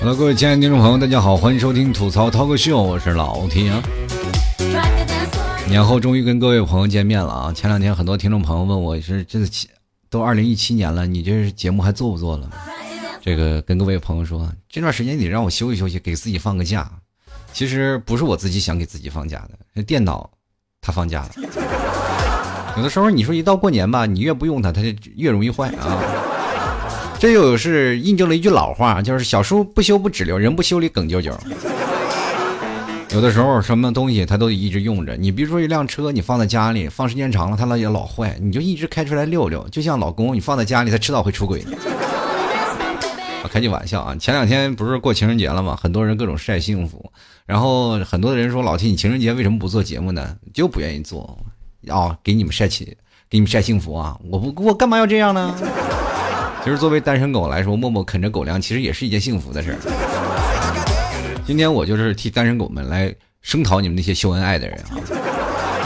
[0.00, 3.82] Hello，各位亲爱的听众朋友，大家好，欢迎收听吐槽涛哥秀，我是老 T 啊。
[5.68, 7.52] 年后终于跟各位朋友见面了啊！
[7.52, 9.38] 前两天很多听众朋友问我是这
[10.12, 12.50] 都二零一七年了，你这节目还做不做了？
[13.22, 16.92] 这个跟各位朋友说，这段时间你让我休息休息，给自己放个假。
[17.54, 20.30] 其实不是我自己想给自己放假的，是电脑
[20.82, 21.30] 它放假了。
[22.76, 25.98] 有的时候你说一到过年吧，你越不用它，它就越容易坏啊。
[27.18, 31.34] 这又是印证了一句老话，就是小树不修不直溜，人不修理梗啾啾。
[33.14, 39.68] 有的时候什么东西它都一直用着，你比如说一辆车，你放在家里放时间长了，它老也老坏，你就一直开出来溜溜。
[39.68, 41.62] 就像老公，你放在家里，他迟早会出轨。
[43.50, 44.16] 开句玩笑啊！
[44.16, 45.78] 前两天不是过情人节了吗？
[45.78, 47.12] 很多人各种晒幸福，
[47.44, 50.34] 然后很多人说：“老七你情人节为什么不做节目呢？
[50.54, 51.38] 就不愿意做
[51.88, 52.16] 啊？
[52.24, 52.96] 给你们晒起，
[53.28, 54.18] 给你们晒幸福啊！
[54.30, 55.54] 我不，我干嘛要这样呢？”
[56.64, 60.31] 其实，作为单身狗来说，默默啃着狗粮，其实也是一件幸福的事儿。
[61.52, 64.96] 今天我就是替单身狗们来声讨你们那些秀恩爱的人啊！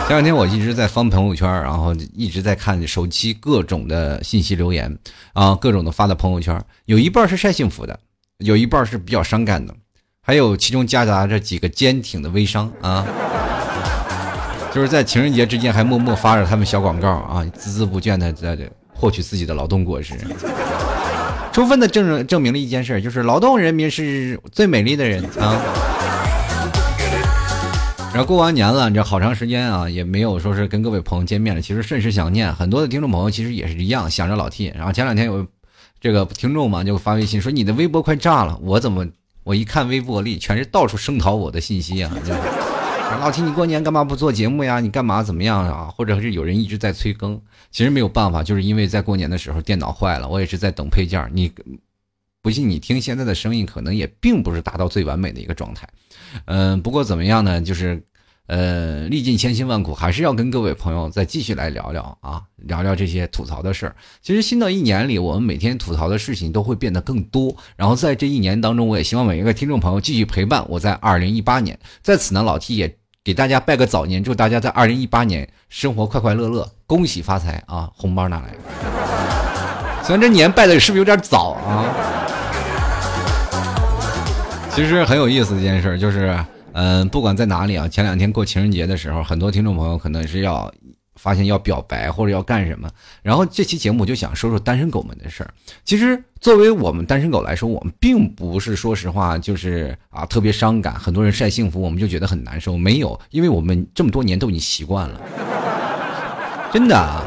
[0.07, 4.97] 前两天我一直在翻朋友圈，然后一直在看手机各种的信息留言
[5.33, 7.99] 啊，各种的发的朋友圈，有一半是晒幸福的，
[8.39, 9.75] 有一半是比较伤感的，
[10.21, 13.05] 还有其中夹杂着几个坚挺的微商啊，
[14.73, 18.71] 就是在情人节之间还默默发着他们小广告啊，孜孜不倦的在这。
[18.99, 20.15] 获取自己的劳动果实，
[21.57, 25.59] 充分的证证明了一件事，就是劳动人民是最美丽的人啊。
[28.13, 32.55] 然后过完年了，这好长时间啊，也没有说是跟各位朋友见面了，其实甚是想念。
[32.55, 34.71] 很多的听众朋友其实也是一样，想着老 T。
[34.77, 35.47] 然后前两天有
[35.99, 38.61] 这个听众嘛，就发微信说你的微博快炸了。
[38.61, 39.07] 我怎么
[39.43, 42.13] 我一看微博里全是到处声讨我的信息啊。
[43.21, 44.79] 老提你过年干嘛不做节目呀？
[44.79, 45.93] 你干嘛怎么样啊？
[45.97, 47.41] 或者是有人一直在催更，
[47.71, 51.29] 其实没有办法，就是因为在过年的时候电脑坏了，我也是在等配件。
[51.33, 51.51] 你
[52.43, 55.89] 不信你听现在的声音，可能也并不是达到最完美的一个状态。
[56.45, 57.61] 嗯，不过怎么样呢？
[57.61, 58.01] 就是
[58.47, 63.97] 呃，历尽千辛万苦，还是要跟各位朋友再继续来聊聊啊，聊聊这些吐槽的事儿。
[64.23, 67.55] 其实新的一年里，我们每天吐槽的事情都会变得更多。
[67.77, 71.79] 然后在这一年当中，我也希望每一个听众朋友继续陪伴我在二零一八年。
[72.03, 72.97] 在此呢，老 T 也。
[73.27, 77.91] 给大家拜个早年，祝大家在二零一八年生活快快乐乐，恭喜发财啊！
[77.93, 78.55] 红包拿来。
[80.05, 81.93] 虽然这年拜的是不是有点早啊？
[84.73, 86.39] 其实很有意思一件事，就是，
[86.77, 90.73] 嗯，不管在哪里啊，前两天过情人节的时候，很多听众朋友可能是要。
[91.19, 92.87] 发现要表白或者要干什么，
[93.23, 95.49] 然后这期节目就想说说单身狗们的事儿。
[95.83, 102.77] 其实作为我们单身狗来说，我们并不是说实话就是啊特别伤感，很多人晒幸福我们就觉得很难受。
[102.77, 105.21] 没有，因为我们这么多年都已经习惯了，
[106.71, 106.95] 真的。
[106.95, 107.25] 啊。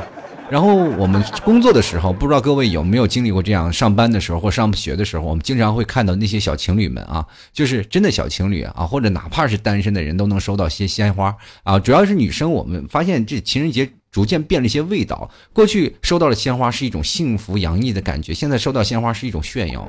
[0.49, 3.71] 然后我们工作的时候，不知道各位有没有经历过这样？
[3.71, 11.77] 上班的时候或上学的时候，我们经常会看到那些小情侣们啊，就是真的小情侣啊，或者哪怕是单身的人都能收到些鲜花啊。
[11.77, 15.29] 主要是女生，我们发现这情人节逐渐变了一些味道。
[15.53, 19.87] 过去收到了鲜花是一种幸福洋溢的感觉，现在收到鲜花是一种炫耀。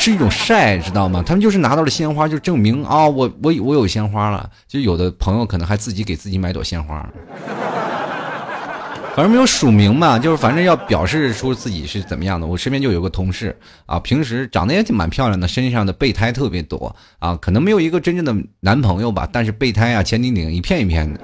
[0.00, 1.22] 是一种晒，知道吗？
[1.24, 4.48] 他们就是拿到了鲜花，就证明啊，我我我有鲜花了。
[4.66, 7.06] 就有的朋友可能还自己给自己买朵鲜花，
[9.14, 12.46] 反正没有署名嘛，就是反正要表示出自己是怎么样的。
[12.46, 21.20] 我身边就有个同事啊，平时长得也挺蛮漂亮的，身上的备胎特别多啊，可能没有一个真正的男朋友吧，但是备胎啊，前顶顶一片一片的。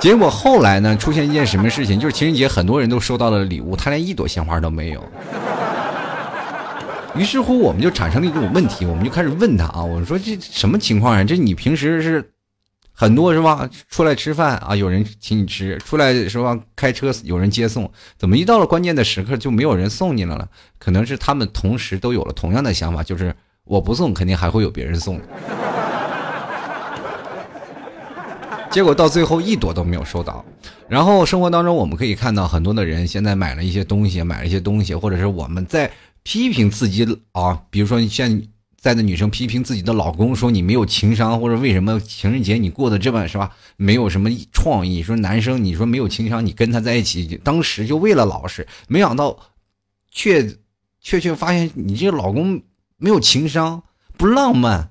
[0.00, 2.00] 结果后来呢，出现一件什么事情？
[2.00, 5.04] 就是情人节很多人都收到了礼物，他连一朵鲜花都没有。
[7.18, 11.24] 于是乎，我们就产生了一种问题，我们就开始问他啊，我说这什么情况呀？
[11.24, 12.30] 这你平时是
[12.92, 13.68] 很多是吧？
[13.88, 16.58] 出来吃饭啊，有人请你吃；出来是吧？
[16.74, 20.46] 开车有人接送，怎么一到了关键的时刻就没有人送你了呢？
[20.78, 23.34] 可能是他们同时都有了同样的想法，就是
[23.64, 25.18] 我不送，肯定还会有别人送。
[28.70, 30.44] 结果到最后一朵都没有收到。
[30.86, 35.90] 然后生活当中我们可以看到很多的人现在买了一些东西，买了一些东西，或者是我们在。
[36.26, 38.42] 批评自己啊，比如说像
[38.76, 43.52] 在的女生批评自己的老公，说你没有情商，或者为什么情人节你过得这么是吧？
[43.76, 45.04] 没有什么创意。
[45.04, 49.38] 说男生你说没有情商，你跟他在一起，当时就为了老实，没想到，
[50.10, 50.44] 却
[51.00, 52.60] 却却发现你这个老公
[52.96, 53.80] 没有情商，
[54.18, 54.90] 不浪漫。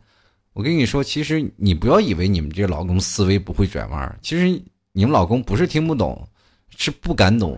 [0.54, 6.26] 我跟你说，其实你不要以为你们这个老公思维不会转弯，其实你们老公不是听不懂。
[6.78, 7.58] 是不敢懂。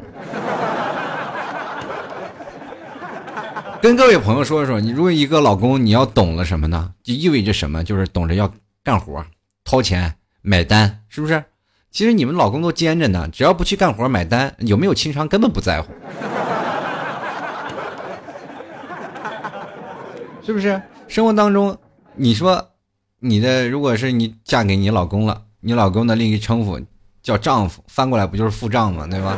[3.80, 6.94] 跟各位朋友说说，你如果一个老公你要懂了什么呢？
[7.04, 7.84] 就意味着什么？
[7.84, 8.52] 就是懂着要
[8.84, 9.24] 干活、
[9.64, 11.44] 掏钱、买单，是不是？
[11.92, 15.94] 其实你们老公都尖着呢，只要不去干活、买单，有没有情商根本不在乎，
[20.44, 20.82] 是不是？
[21.08, 21.78] 生活当中，
[22.16, 22.72] 你说
[23.20, 26.80] 你的如果是你嫁给你老公了，你老公的另一称呼
[27.22, 29.08] 叫丈夫，翻过来不就是付账吗？
[29.08, 29.38] 对吧？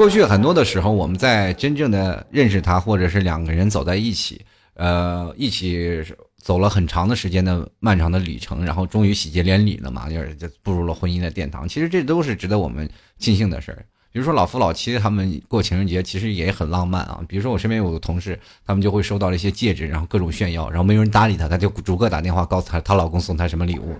[0.00, 4.40] 过去很多的时候，我们在真正的认识他，或者是两个人走在一起，
[4.72, 6.02] 呃，一起
[6.38, 11.68] 走了很长的时间的漫长的旅程，然后终于喜结连理了嘛，就是就步入了婚姻的殿堂。
[11.68, 12.88] 其实这都是值得我们
[13.18, 13.84] 庆幸的事儿。
[14.10, 17.20] 比如说老夫老妻他们过情人节，其实也很浪漫啊。
[17.28, 23.94] 比如说我身边有个同事，他们就会收到了一些戒指，然后各种炫耀，然后没有人搭理他，他就逐个打电话告诉他，她老公送她什么礼物。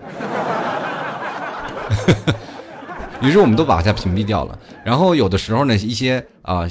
[3.22, 4.58] 于是我们都把他屏蔽掉了。
[4.84, 6.62] 然后有的时候呢，一些啊，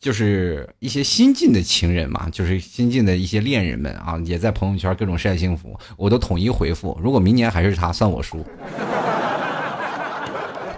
[0.00, 8.44] 就是一些新进的情人嘛，就是新进的一些恋人们啊，也在朋友圈各种晒幸福，我都统一回复：如果明年还是他，算我输。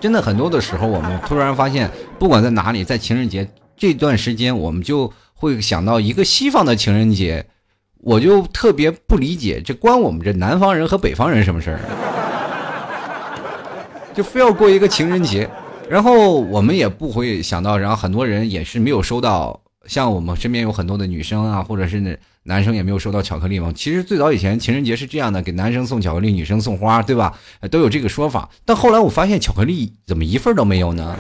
[0.01, 3.47] 真的很多的时候，我们突然发现，不管在哪里，在情人节
[3.77, 7.45] 这段时间，我们就会想到一个西方的情人节，
[7.99, 11.81] 我就特别不理解，这关我们这南方人和北方人什么事儿？
[14.15, 15.49] 就非要过一个情人节，
[15.89, 23.73] 然后我们也不会想到，然后很多人也是没有收到，像我们身边有很多的女生啊，或者是男生也没有收到巧克力嘛。
[23.75, 27.33] 其实最早以前情人节是这样的，给男生送巧克力，女生送花，对吧？
[27.71, 28.49] 都有这个说法。
[28.65, 31.17] 但后来我发现巧克力怎么一份都没有呢？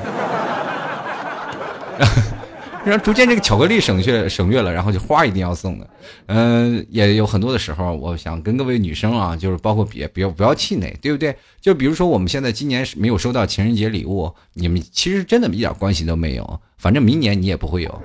[2.82, 5.86] 然后逐渐这个巧克力省略省略了，然后就花一定要送的，
[6.26, 11.36] 嗯，也有很多的时候，我想跟各位女生啊，就是包括别不要不要气馁，对不对？
[11.60, 18.02] 就比如说我们现在今年没有收到情人节礼物，你们其实真的一点关系都没有，反正明年你也不会有，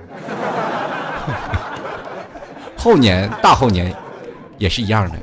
[2.76, 3.94] 后年大后年
[4.58, 5.18] 也是一样的。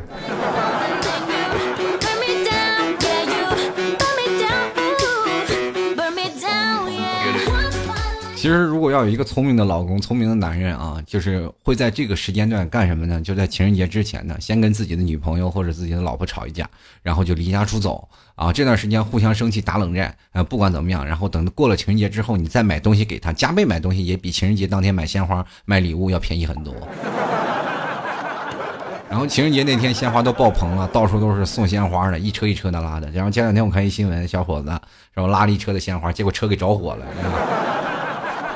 [8.43, 13.21] 其实，如果要有一个聪明的老公、聪明的男人啊，就是会在这个时间段干什么呢？
[13.21, 16.69] 就在情人节之前呢，先跟自己的女朋友或者自己的老婆吵一架，
[17.01, 18.05] 然后就离家出走
[18.35, 18.51] 啊。
[18.51, 26.75] 这段时间互相生气、打冷战啊，不管怎么样，然后等过了情人节之后，你再买东西给他，加倍买东西也比情人节当天买鲜花、买礼物要便宜很多。
[29.09, 33.09] 然后情人节那天鲜花都爆棚了，到处都是送鲜花的，一车一车的拉的。
[33.11, 34.67] 然后前两天我看一新闻，小伙子
[35.13, 37.05] 然后拉了一车的鲜花，结果车给着火了。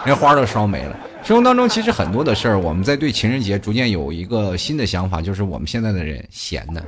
[0.07, 0.97] 连花都烧没了。
[1.21, 6.81] 生活当中其实很多的事儿，我们在对情人节逐渐有一个新的想法，就是我们现在的人闲的，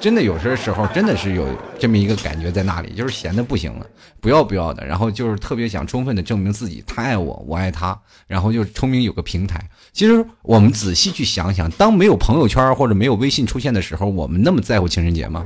[0.00, 1.46] 真的有些时候真的是有
[1.78, 3.86] 这么一个感觉在那里，就是闲的不行了，
[4.18, 7.94] 不要不要的，然后就是特别想充分的证明自己，他爱我，我爱他，
[8.26, 9.62] 然后就聪明有个平台。
[9.92, 15.44] 其实我们仔细去想想，当没有朋友圈或者没有微信出现的时候，我们那么在乎情人节吗？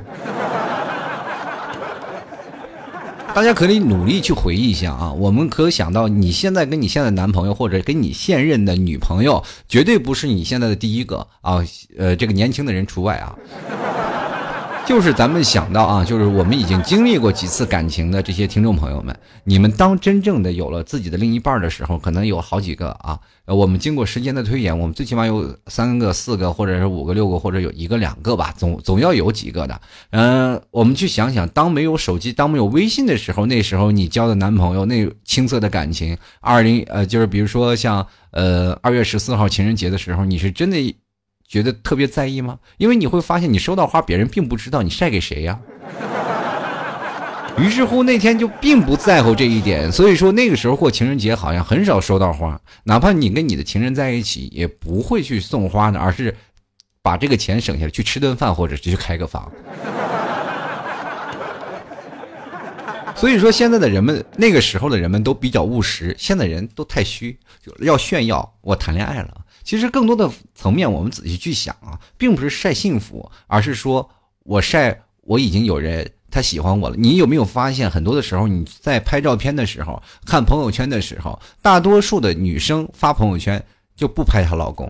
[3.37, 11.63] 大家可以努力去回忆一下啊，我们可以想到你现在跟你现在男朋友或者跟你现任的女朋友，绝对不是你现在的第一个啊，
[11.99, 13.35] 呃，这个年轻的人除外啊。
[14.87, 19.13] 就是咱们想到啊，就是我们已经经历过几次感情的这些听众朋友们，
[19.43, 23.19] 你们当真正的有了自己的另一半的时候，可能有好几个啊。
[23.45, 29.81] 我们经过时间的推演，我们最起码有三个、四个，或者是五个、六个，或者有一个、两个吧，总总要有几个的。
[30.11, 40.95] 嗯，我们去想想，当没有手机、当没有微信的时候，那时候你交的男朋友那青涩的感情，二零呃，就是比如说像呃二月十四号情人节的时候，你是真的。
[41.47, 42.59] 觉得特别在意吗？
[42.77, 45.57] 因为你会发现，你收到花，别人并不知道你晒给谁呀。
[47.57, 49.91] 于是乎，那天就并不在乎这一点。
[49.91, 56.35] 所以说，那个时候过情人节好像很少收到花，哪怕你跟你的情人在一起，也不会去送花的，而是
[57.01, 59.51] 把这个钱省下来去吃顿饭，或者去开个房。
[63.15, 67.39] 所以说，现在的人们，那个时候的人们都比较务实，现在人都太虚，
[67.79, 69.35] 要炫耀我谈恋爱了。
[69.67, 74.09] 其实更多的层面，我们仔细去想啊，并不是晒幸福，而是说
[74.43, 76.95] 我晒我已经有人他喜欢我了。
[76.95, 83.61] 你有没有发现，很多的时候你在拍照片的时候，看朋友圈的时候，大多数的女生发朋友圈
[83.93, 84.89] 就不拍她老公。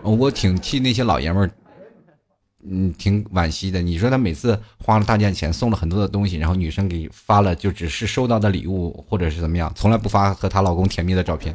[0.00, 1.50] 我挺替那些老爷们儿。
[2.68, 3.82] 嗯，挺惋惜的。
[3.82, 11.54] 你说他每次花了大价钱送了很多的东西，然后女生给发了，就只是收到的礼物或者是怎么样，从来不发和她老公甜蜜的照片。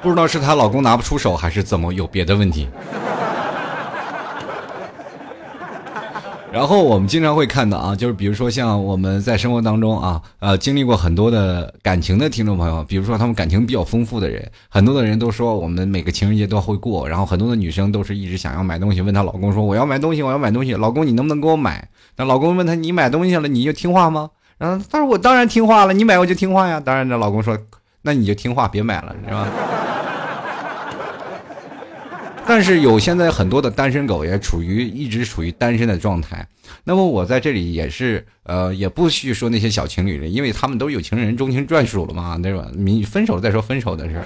[0.00, 2.66] 不知道是她老公拿不出手，还是怎么有别的问题。
[6.52, 21.88] 然后我们经常会看到啊，就是比如说像我们在生活当中啊，呃，经历过很多的感情的听众朋友，比如说他们感情比较丰富的人，很多的人都说我们每个情人节都会过，然后很多的女生都是一直想要买东西，问她老公说我要买东西，我要买东西，老公你能不能给我买？
[22.16, 24.30] 那老公问她你买东西了你就听话吗？
[24.58, 26.80] 然后她说我当然听话了，你买我就听话呀。
[26.80, 27.56] 当然这老公说
[28.02, 29.46] 那你就听话别买了，是吧？
[32.50, 36.44] 但是有现在很多的单身狗也处于一直处于单身的状态，
[36.82, 42.66] 那么我在这里也是呃也不去说那些小情侣了，因为他们都有情人终成眷属了嘛，对吧？
[42.74, 44.20] 你分手再说分手的事，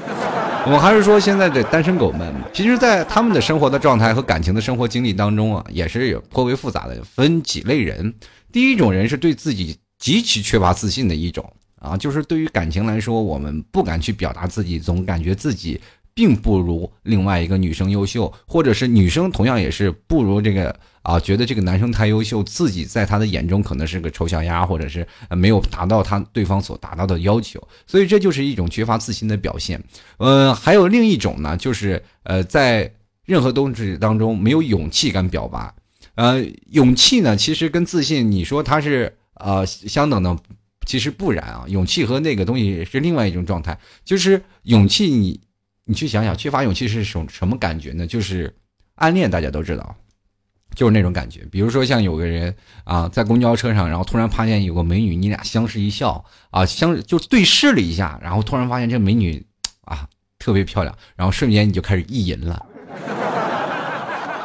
[0.65, 8.15] 我们还是说现在的单身狗们，其实，在他们的生活的状态和感情的生活经历当中啊，也是有颇为复杂的，分几类人。
[8.51, 11.45] 第一种人是对自己极其缺乏自信的一种
[11.79, 15.79] 啊，就是对于感情来说，我们不敢去表达自己，总感觉自己。
[16.15, 29.83] 并不如另外一个女生优秀，或者是女生同样也是不如这个啊，觉得这个男生太优秀，自己在他的眼中可能是个丑小鸭，或者是没有达到他对方所达到的要求，所以这就是一种缺乏自信的表现。
[30.19, 32.91] 呃，还有另一种呢，就是呃，在
[33.27, 35.75] 任何东西当中没有勇气敢表白。
[36.15, 40.37] 呃，勇气呢，其实跟自信，你说它是呃相等的，
[40.87, 41.65] 其实不然啊。
[41.67, 45.41] 勇气和那个东西是另外一种状态，就是勇气你。
[45.87, 48.07] 你去想想，缺乏勇气是什什么感觉呢？
[48.07, 48.55] 就是
[48.95, 49.95] 暗恋，大家都知道，
[50.75, 51.41] 就是那种感觉。
[51.53, 59.45] 比如说，像有个人啊，在公交车上，然后突然发现有个美女，你俩相视一笑啊，相就对视了一下，然后突然发现这美女
[59.83, 62.65] 啊特别漂亮，然后瞬间你就开始意淫了，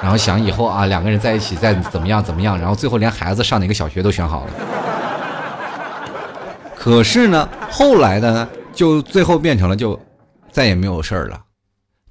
[0.01, 4.51] 然后想以后啊两个人在一起再怎么样怎么样，然后最后连孩子上哪个小学都选好了。
[6.75, 9.97] 可是呢，后来的呢，就最后变成了就。
[10.51, 11.43] 再也没有事儿了，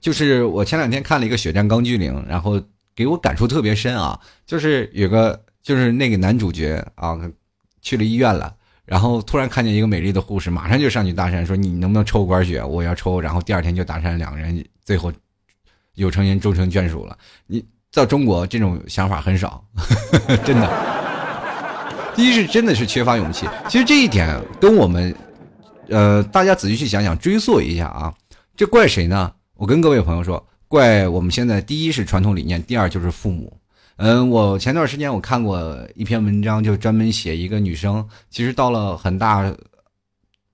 [0.01, 2.61] 就是我前两天看了一个《血战钢锯岭》，然后
[2.95, 4.19] 给我感触特别深啊。
[4.47, 7.19] 就是有个，就是那个男主角啊，
[7.83, 8.55] 去了医院了，
[8.85, 12.63] 然后突然看见一个美丽的护士，马上就上去搭讪，说你能不能抽管血？
[12.63, 13.21] 我要抽。
[13.21, 15.13] 然后第二天就搭讪两个人，最后
[15.95, 17.17] 有成人终成眷属了。
[17.47, 19.65] 你在中国这种想法很少，
[20.45, 20.97] 真的。
[22.15, 25.15] 第一是真的是缺乏勇气，其实这一点跟我们，
[25.89, 28.13] 呃，大家仔细去想想，追溯一下啊。
[28.59, 29.33] 这怪谁呢？
[29.55, 33.57] 我跟各位朋友说，怪我们现在第一是传统理念，第二就是父母。
[33.99, 39.55] 嗯，我前段时间我看过一篇文章，就专门写一个女生，其实到了很大，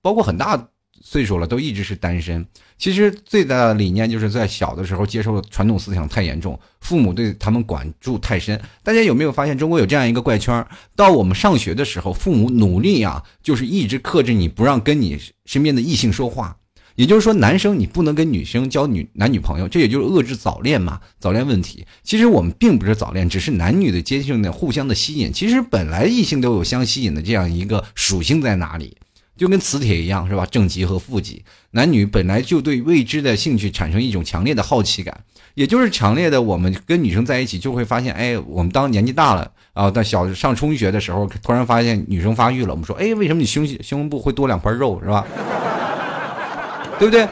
[0.03, 0.67] 包括很大
[1.01, 2.45] 岁数了，都一直是单身。
[2.77, 8.61] 其实最大的理念就是在小的时候接受传统思想太严重，父母对他们管住太深。
[8.83, 10.63] 大家有没有发现，中国有这样一个怪圈？
[10.95, 16.55] 到我们上学的时候，父母努力啊，就是一直克制你不让跟你身边的异性说话。
[16.95, 21.85] 也就是说，男生你不能跟女生交女男女朋友，这也就是遏制早恋嘛，早恋问题。
[22.03, 25.31] 其实我们并不是早恋，只是男女的接性的互相的吸引。
[25.31, 28.95] 其实本来异性都有相吸引的这样一个属性在哪里，
[29.35, 30.45] 就跟磁铁一样，是吧？
[30.45, 35.21] 正极和负极，男女本来就对未知的兴趣产生一种强烈的好奇感，
[35.55, 45.27] 也就是强烈的，我们跟女生在一起就会发现，哎，我们当年纪大了啊，到小上中学的时候，突然发现女生发育了，我们说，哎，为什么你胸胸部会多两块肉，是吧？
[46.97, 47.27] 对不对？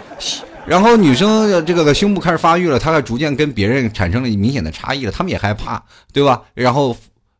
[0.65, 6.41] 然后女生这个胸部开始发育了，她逐渐跟别人产生了明显的差异了，他们也害怕，对吧？
[6.53, 6.96] 然后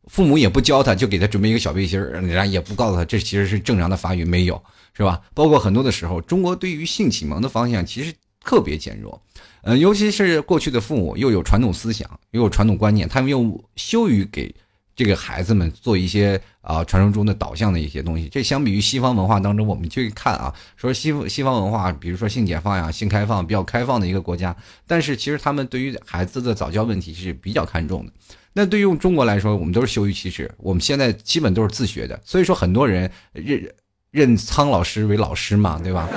[0.08, 4.62] 父母也不教她，就给她准备一个小背心儿，然后也不告诉她这其实是正常的发育，没有，
[4.94, 5.22] 是吧？
[5.34, 8.14] 包括很多的时候，中国对于性启蒙的方向其实
[8.44, 9.22] 特别减弱，
[9.64, 14.54] 嗯，尤其是过去的父母又有传统思想，又有传统观念，他们又羞于给。
[14.96, 28.12] 这个孩子们做一些啊传说中的导向的一些东西，这相比于西方文化当中，我们去看啊，说西西方文化，比如说性解放呀、性开放比较开放的一个国家，但是其实他们对于孩子的早教问题是比较看重的。
[28.54, 33.74] 那对于中国来说，我们都是羞于启齿，我们现在基本都是自学的，所以说很多人认
[34.12, 36.08] 认苍老师为老师嘛，对吧？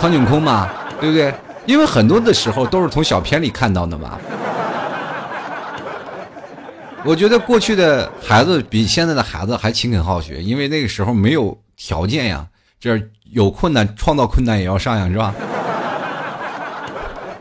[0.00, 1.34] 苍井空嘛，对不对？
[1.66, 4.18] 因为很多的时候都是从小片里看到的嘛。
[7.06, 12.46] 我觉得过去的孩子比现在的孩子还勤恳好学，因为那个时候没有条件呀，
[12.80, 12.98] 这
[13.30, 15.34] 有困难创造困难也要上呀，是吧？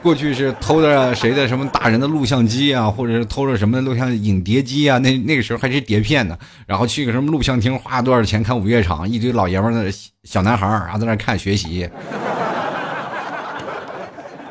[0.02, 9.90] 过去是偷着谁的什么大人的录像机啊，或者是偷着什么录像影碟机啊，那那个时候还是碟片呢，然后去个什么录像厅花多少钱看五月场，一堆老爷们的
[10.26, 11.90] 小男孩儿后在那看学习。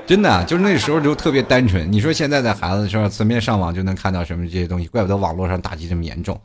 [0.07, 1.91] 真的就是那时候就特别单纯。
[1.91, 3.09] 你说现在的孩子是吧？
[3.09, 6.39] 随便上网就能看到什么这些东西，怪不得网络上打击这么严重。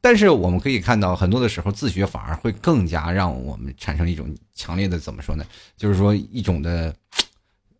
[0.00, 5.44] 但是我们可以看到，很多的时候自学反而会更加让我们产生一种强烈的怎么说呢？
[5.76, 6.92] 就是说一种的，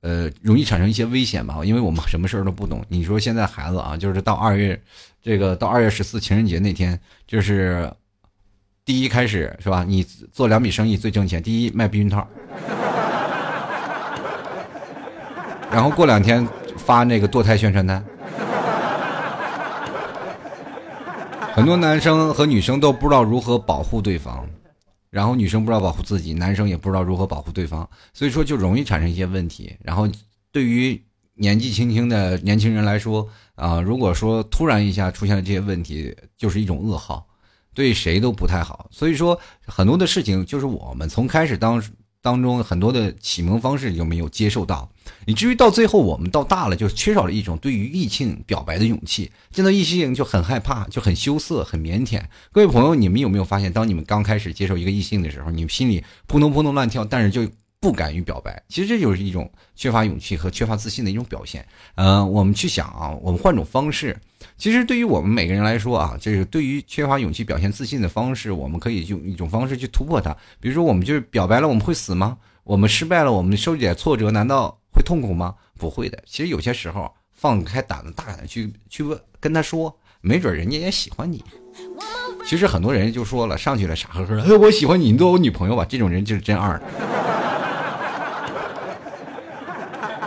[0.02, 2.84] 呃，容易产生一些危险吧，因为我们什么事儿都不懂。
[2.88, 4.80] 你说现在孩子啊，就是到二月，
[5.20, 6.96] 这个到二月十四情人节那天，
[7.26, 7.92] 就是
[8.84, 9.82] 第一开始是吧？
[9.82, 12.28] 你做两笔生意最挣钱，第一卖避孕套，
[15.72, 18.04] 然后过两天发那个堕胎宣传单，
[21.54, 24.46] 很多男生和女生都不知道如何保护对方。
[25.08, 29.74] 然后女生不知道保护自己，男生也不知道如何保护对方，所以说就容易产生一些问题。
[29.82, 30.08] 然后
[30.50, 31.02] 对于
[31.34, 37.26] 年纪轻轻的年轻人来说，啊，如果说突然一下出现了这些问题，就是一种噩耗，
[37.74, 38.88] 对谁都不太好。
[38.90, 41.82] 所以说很多的事情就是我们从开始当。
[42.22, 44.88] 当中很多的启蒙方式就没有接受到，
[45.26, 52.22] 以至于到最后我们到大了就缺少了一种对于异性表白的勇气，见到异性就很害怕，就很羞涩、很腼腆。
[52.52, 57.50] 各位朋友，你们有没有发现，当你们刚开始接受一个异性的时候，你们心里扑通扑通乱跳，但是就。
[57.82, 61.66] 不敢于表白，其实这就是一种缺乏勇气和缺乏自信的一种表现。
[61.96, 64.16] 呃，我们去想啊，我们换种方式。
[64.56, 70.30] 其实对于我们每个人来说啊，这个对于缺乏勇气表现自信的方式，我们可以用一种方式去突破它。
[70.60, 72.38] 比如说，我们就是表白了，我们会死吗？
[72.62, 75.52] 我们失败了，我们受点挫折，难道会痛苦吗？
[75.76, 76.22] 不会的。
[76.24, 81.42] 其实有些时候，放开胆子，大胆的去去问，跟他说，没准人家也喜欢你。
[82.46, 85.84] 其实很多人就说了，上去了傻呵呵的，哎，我喜欢你，你做我女朋友吧。
[85.84, 86.80] 这种人就是真二。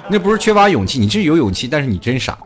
[0.07, 2.37] 那不是缺乏勇气，你是有勇气，但是你真傻。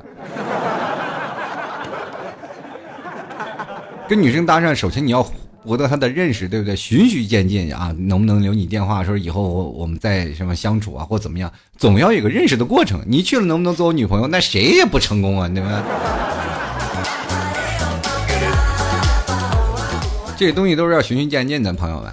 [4.08, 5.22] 跟女生搭讪，首先你要
[5.64, 6.76] 获得她的认识，对不对？
[6.76, 9.04] 循序渐进啊，能不能留你电话？
[9.04, 13.02] 说以后我我们再什么相处啊，或怎么样，总要有个认识的过程。
[13.06, 14.28] 你去了能不能做我女朋友？
[14.28, 15.84] 那谁也不成功啊，对吧？
[20.38, 22.10] 这些东西都是要循序渐进的，朋友们。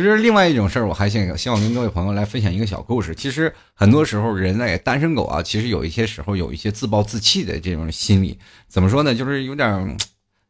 [0.00, 3.14] 其实另外一种事儿，我还想希望跟各位朋友来分享一个小故事。
[3.14, 8.38] 其实很多时候，人类单身狗啊，其实有一些时候有一些自暴自弃的这种心理。
[8.66, 9.14] 怎么说呢？
[9.14, 9.94] 就是有点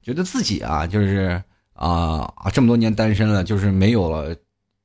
[0.05, 4.37] 觉得自己啊，就是啊啊这么多年单身了，就是没有了，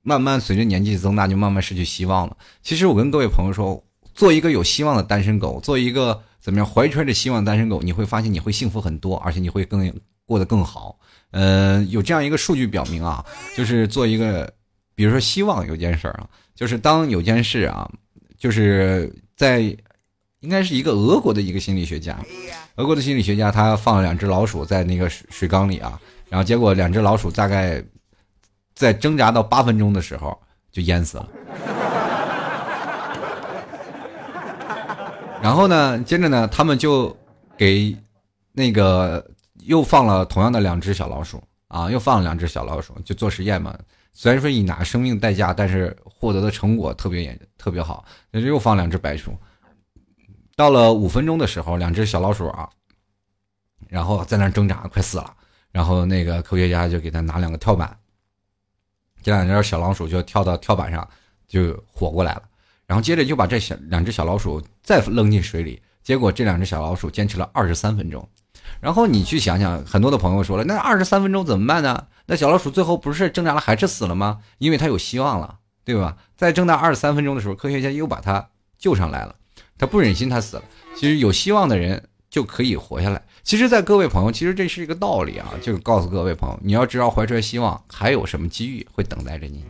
[0.02, 2.36] 慢慢随着年纪增大，就慢慢失去希望了。
[2.64, 3.84] 其实我跟各位朋友说，
[4.16, 9.94] 做一个有希望的单身狗，做一个怎么样怀揣着希望单身狗，你会发现你会幸福很多，而且你会更
[10.26, 10.98] 过得更好。
[11.36, 13.26] 呃，有这样一个数据表明啊，
[13.58, 14.50] 就是做一个，
[14.96, 17.92] 比如说希望有件事儿啊，就是当有件事啊，
[18.38, 19.60] 就是在，
[20.40, 22.18] 应该是一个俄国的一个心理学家，
[22.76, 27.84] 俄国的心理学家他放了两只老鼠在那个水水缸里啊，然后结果两只老鼠大概
[28.74, 31.30] 在挣扎到八分钟的时候就淹死了，
[35.44, 37.14] 然后呢，接着呢，他们就
[37.58, 37.94] 给
[38.54, 39.30] 那个。
[39.66, 43.78] 又放了同样的两只小老鼠啊，又放了两只小老鼠，就做实验嘛。
[44.14, 48.06] 虽然说以拿生命代价，但是获得的成果特别严特别好。
[48.32, 49.38] 那就又放两只白鼠。
[50.56, 52.70] 到了五分钟的时候，两只小老鼠啊，
[53.90, 55.36] 然后在那挣扎，快死了。
[55.72, 57.98] 然后那个科学家就给他拿两个跳板，
[59.22, 61.06] 这两只小老鼠就跳到跳板上，
[61.48, 62.44] 就活过来了。
[62.86, 68.26] 然后接着就把这小两只小老鼠再扔进水里，结果这两只小老鼠坚持了二十三分钟。
[68.82, 72.08] 然后你去想想，很多的朋友说了，那二十三分钟怎么办呢？
[72.28, 74.40] 那小老鼠最后不是挣扎了还是死了吗？
[74.58, 76.18] 因为它有希望了，对吧？
[76.36, 79.36] 在挣扎二十三分钟的时候，科学家又把它救上来了。
[79.78, 80.64] 他不忍心它死了。
[80.96, 83.22] 其实有希望的人就可以活下来。
[83.44, 89.64] 其实，在各位朋友，其实这是一个道理啊，就告诉各位朋友，你要知道怀揣希望，还有什么机遇会等待着你。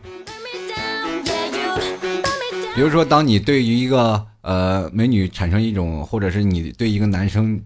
[2.74, 7.62] 比如说，当你对于一个呃美女产生一种，或者是你对一个男生。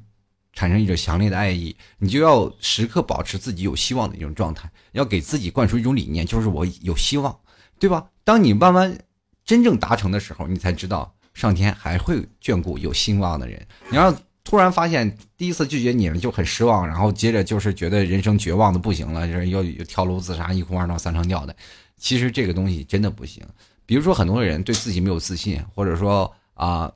[0.53, 7.39] 产生一种强烈的爱意，你就要时刻保持自己有希望的一种状态，要给自己灌输一种理念，就是我有希望，
[7.79, 8.07] 对吧？
[8.25, 8.99] 当你慢慢
[9.45, 13.65] 真正达成的时候，你才知道上天还会眷顾有希望的人。
[13.91, 21.55] 你要突然发现第一次拒绝你了就很失望，然后接着就是觉得人生绝望的不行了，就是要跳楼自杀、一哭二闹三上吊的。
[21.97, 23.43] 其实这个东西真的不行。
[23.87, 26.93] 比如说很多人对自己没有自信，或者说啊。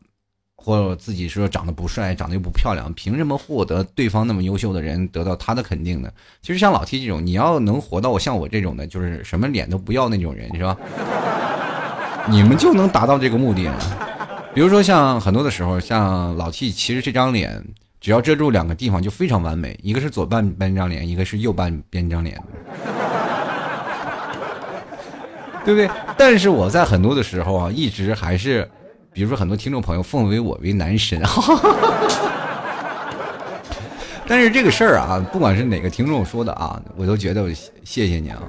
[0.64, 6.10] 或者自己说长得不帅，长得又不漂亮，凭什么获得对方那么优秀的人得到他的肯定呢？
[6.40, 10.74] 其实像老 T 这种，你要能活到我像我这种的，就是什么脸都不要那种人，是吧？
[12.30, 13.70] 你们就能达到这个目的。
[14.54, 17.62] 比如说像很多的时候，像老 T，其实这张脸
[18.00, 22.42] 只要遮住两个地方就非常完美，一个是左半边张脸，一个是右半边张脸，
[25.62, 25.90] 对不对？
[26.16, 28.66] 但是我在很多的时候啊，一直还是。
[29.14, 31.22] 比如说，很多听众朋友奉为我为男神，
[34.26, 38.42] 但是这个事儿啊，不管是哪个听众说的啊，我都觉得谢谢你啊。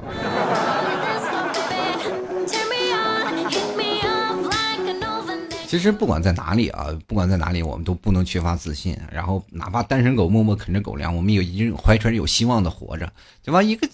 [5.67, 8.97] 其实不管在哪里啊，不管在哪里，我们都不能缺乏自信。
[9.11, 13.07] 然后哪怕单身狗默默啃着狗粮，我们也一定怀揣着有希望的活着，
[13.43, 13.61] 对吧？
[13.61, 13.87] 一个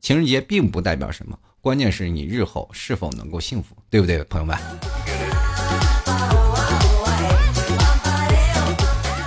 [0.00, 4.56] 情人节并不代表什么，关键是你日后是否能够幸福，对不对，朋友们？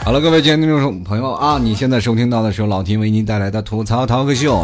[0.04, 4.58] 好了，各位亲爱的听众朋友啊，你现在收听到的是由老 T 为您带来的吐槽涛哥秀。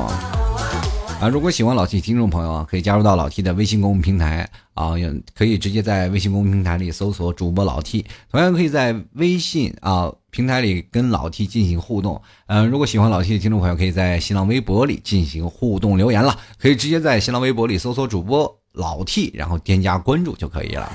[1.22, 12.20] 啊，如果喜欢老 T 听众朋友啊，可以加入到老 T 的微信公众平台啊，也可以直接在微信公众平台里搜索主播老 T，同样可以在微信啊平台里跟老 T 进行互动。
[12.48, 20.92] 嗯，如果喜欢老 T 的听众朋友，可以在新浪微博里进行互动留言了，可以直接在新浪微博里搜索主播老 T，然后添加关注就可以了。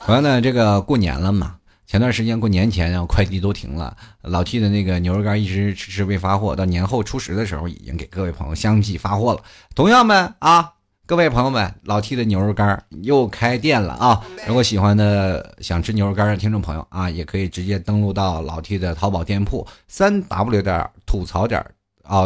[0.00, 1.55] 同样呢，这个过年了嘛。
[1.86, 9.40] 前段时间过年前，然后快递都停了，老 T 的那个牛肉干一直迟迟未发货，到年后初十的时候，已经给各位朋友相继发货了。
[9.72, 10.72] 同样们啊，
[11.06, 14.20] 各位朋友们，老 T 的牛肉干又开店了啊！
[14.48, 21.64] 如果喜欢的想吃牛肉干的听众朋友啊，也可以直接登录到老 T 的淘宝店铺三 W 点吐槽点
[22.02, 22.24] 啊，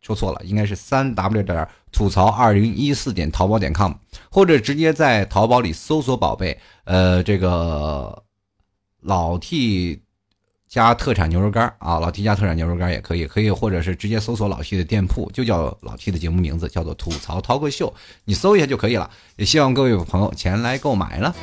[0.00, 3.92] 说错了，应该是三 W 点吐槽二零一四点淘宝点 com，
[4.30, 8.22] 或者直接在淘宝里搜索宝贝，呃，这个。
[9.00, 10.00] 老 T
[10.66, 17.92] 家特产牛肉干啊，老 T 家特产牛肉干也可以，可以或者是直接搜索老 T 的店铺，就叫老 T 的节目名字，叫做吐槽涛哥秀，
[18.24, 19.08] 你搜一下就可以了。
[19.36, 21.34] 也希望各位朋友前来购买了。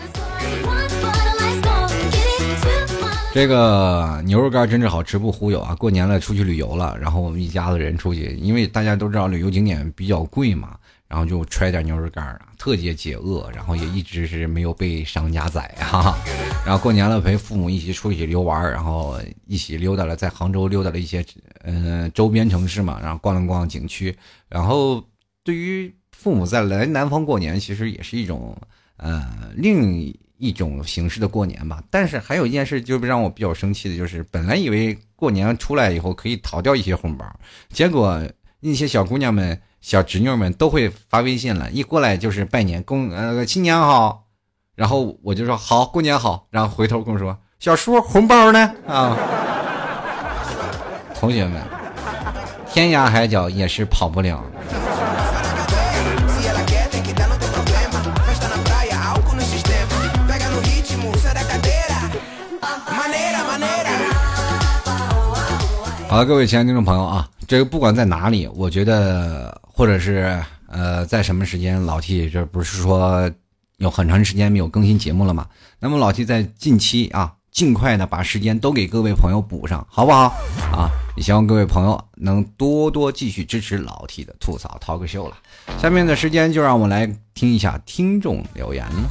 [3.33, 5.75] 这个牛肉干真是好吃不忽悠啊！
[5.75, 10.77] 过年了，出去旅游了，然后我们一家子人出去，因为大家都知道旅游景点比较贵嘛。
[11.07, 13.49] 然后就揣点牛肉干啊，特别解饿。
[13.53, 16.17] 然后也一直是没有被商家宰哈。
[16.65, 21.23] 然后过年了，陪父母一起出去游玩儿，然后一起溜达了，在杭州溜达了一些
[21.63, 24.15] 嗯周边城市嘛，然后逛了逛景区。
[24.49, 25.03] 然后
[25.43, 28.57] 对于父母在来南方过年，其实也是一种
[28.97, 31.83] 呃另一种形式的过年吧。
[31.91, 37.39] 但是还有一件事，就让我比较生气的就是，本来以为过年出来以后可以讨掉一些红包，
[37.69, 38.19] 结果
[38.59, 39.61] 那些小姑娘们。
[39.85, 44.23] 小侄女们都会发微信了，一过来就是拜年，公呃新年好，
[44.73, 48.73] 然后我就说好过年好，然后回头跟我说小叔红包呢？
[48.87, 49.15] 啊，
[51.13, 51.61] 同学们，
[52.67, 54.43] 天涯海角也是跑不了。
[66.07, 73.29] 好了，各位亲爱的听众朋友啊，这个不管在哪里，我觉得或者是呃在什么时间，老 T 这不是说
[73.77, 75.47] 有很长时间没有更新节目了嘛？
[75.79, 80.33] 那么老 T 在近期啊，尽快的把时间都给各位朋友补上，好不好？
[80.71, 85.35] 啊，也希望各位朋友能多多继续支持老 T 的吐槽 talk show 了。
[85.77, 89.09] 下面的时间就让我们来听一下听众留言了。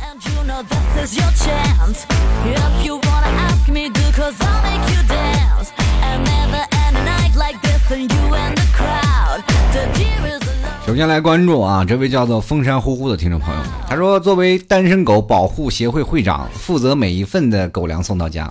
[10.86, 18.48] 首先来关注啊，这位叫做风山呼呼的听众朋友，他说：“作为单身狗保护协会会长，负责每一份的狗粮送到家。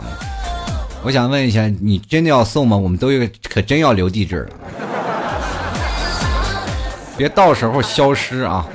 [1.03, 2.75] 我想问一下，你真的要送吗？
[2.75, 4.55] 我们都有，可真要留地址了，
[7.15, 8.65] 别到时候消失啊！”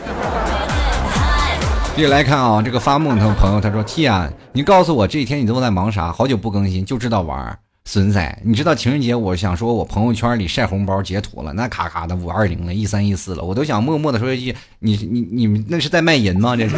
[1.96, 6.12] 继续来看啊，这个发梦的朋友他说：“T 啊，你告诉我这几天你都在忙啥？
[6.12, 7.58] 好久不更新，就知道玩。”
[7.90, 16.54] 孙仔，你知道情人节，我想说，我朋友圈里晒红包截图了，那咔咔的五二零了，一三一四了，我都想默默的说一句，你你你们那是在卖淫吗？
[16.54, 16.76] 这是，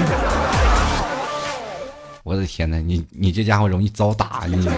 [2.23, 4.71] 我的天哪，你你这家伙容易遭打你。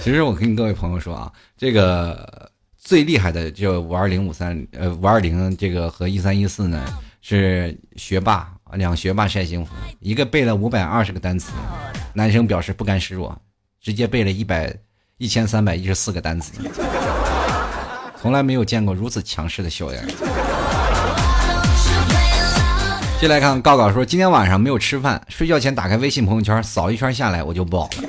[0.00, 6.84] 其实我跟各位朋友说啊，这个最厉害的就五二零五三呃五二零这个和一三一四呢
[7.20, 11.52] 是学霸两学霸晒幸福，一个背了五百二十个单词，
[12.12, 13.40] 男生表示不甘示弱，
[13.80, 14.76] 直接背了一百。
[15.18, 16.52] 一千三百一十四个单词，
[18.22, 20.06] 从来没有见过如此强势的校园。
[23.20, 28.08] 接来看，告告说今天晚上没有吃饭，睡觉前打开微信朋友圈扫一圈下来我就饱了。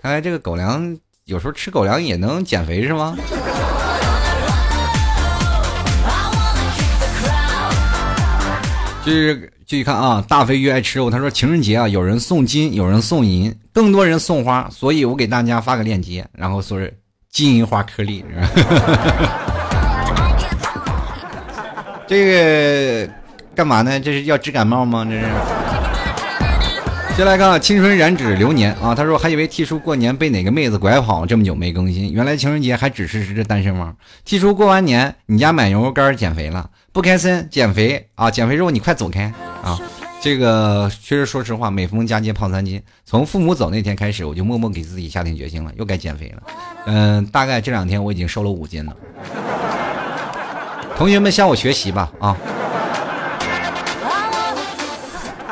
[0.00, 3.16] 看来这个狗粮有时候吃狗粮也能减肥是吗？
[9.04, 11.10] 就是继续看啊，大飞鱼爱吃肉。
[11.10, 16.92] 他说情人节啊，有人送金，有人送银，更多人送花，所以我给大家发个链接，然后说是
[17.30, 18.24] 金银花颗粒。
[22.06, 23.12] 这个
[23.54, 23.98] 干嘛呢？
[24.00, 25.04] 这是要治感冒吗？
[25.04, 25.26] 这是。
[27.16, 33.94] 先来看青春燃脂流年啊，他说还以为 T 叔过年被哪个妹子拐跑，这么久没更新，原来情人节还只是是单身汪。
[34.24, 36.70] T 叔过完年，你家买牛肉干减肥了？
[36.92, 38.28] 不开心，减肥啊！
[38.28, 39.78] 减肥肉，你快走开啊！
[40.20, 42.82] 这个确实，说实话，每逢佳节胖三斤。
[43.06, 46.42] 从父母走那天开始，我就默默给自己下定决心了，又该减肥了。
[46.86, 48.96] 嗯，大概这两天我已经瘦了五斤了。
[50.96, 52.36] 同学们向我学习吧啊！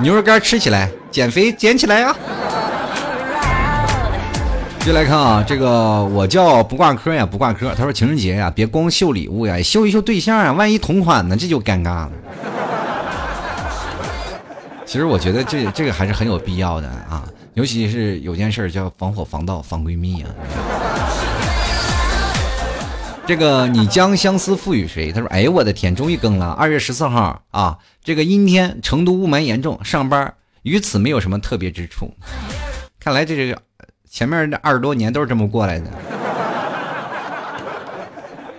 [0.00, 2.16] 牛肉干吃起来，减肥减起来啊！
[4.88, 7.74] 就来看啊，这个我叫不挂科呀，不挂科。
[7.74, 12.12] 他说情人节呀，别光秀礼物呀，秀一秀对象啊，万一同款呢，这就尴尬了。
[14.86, 20.30] 其实我觉得这这个还是很有必要的啊，尤其是有件事叫防火防盗防闺蜜啊。
[23.26, 25.12] 这个你将相思赋予谁？
[25.12, 26.52] 他说：“哎呦我的天，终于更了！
[26.52, 32.10] 二月十四号啊，这个阴天，成都雾霾严重，上班与此没有什么特别之处。
[32.98, 33.58] 看来这个
[34.10, 35.86] 前面这二十多年都是这么过来的。”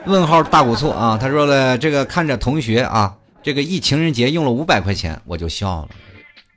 [0.06, 5.90] 问号大古错啊，他说了：“这个看着同学啊，这个一情人节用了五百块钱，我就笑了。”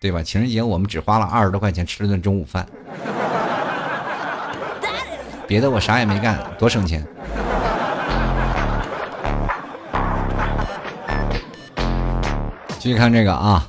[0.01, 0.21] 对吧？
[0.21, 2.67] 情人节我们只花了二十多块钱吃了顿中午饭，
[5.47, 7.07] 别的我啥也没干，多省钱。
[12.81, 13.65] 继续看这个啊，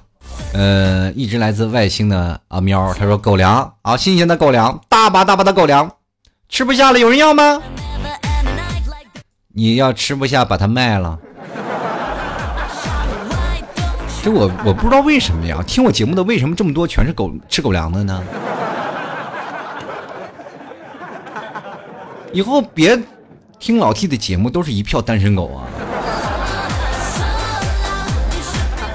[0.53, 5.91] 呃，一直来自外星的啊喵，他说狗粮啊，新鲜的狗粮，大把大把的狗粮，
[6.47, 7.61] 吃不下了，有人要吗？
[9.55, 11.17] 你要吃不下，把它卖了。
[14.23, 18.23] 这我我不知道为什么呀，听我节目的为什么这么多全是狗吃狗粮的呢？
[22.31, 22.97] 以后别
[23.59, 25.65] 听老 T 的节目，都是一票单身狗啊！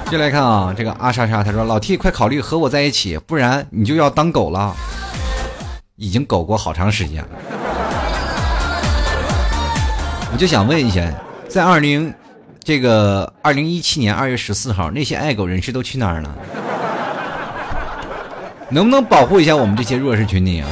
[0.09, 4.75] 接来看啊，这个阿莎莎他说老 T 快考虑和我在一起，不然你就要当狗了。
[5.97, 7.29] 已经狗过好长时间了，
[10.31, 11.01] 我就想问一下，
[11.47, 12.13] 在二零。
[12.61, 16.29] 这个二零一七年二月十四号，那些爱狗人士都去哪儿了？
[18.69, 20.67] 能不能保护一下我们这些弱势群体啊？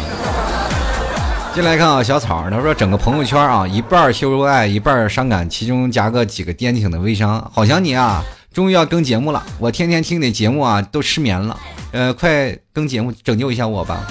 [1.56, 7.50] 进来看啊，小草他说整个朋友圈啊，一半秀恩爱，一半伤感，其中夹个几个癫挺的微商。
[7.52, 11.60] 好想你啊，终于要更节目了，我天天听你节目啊，都失眠了。
[11.92, 14.06] 呃，快更节目，拯救一下我吧！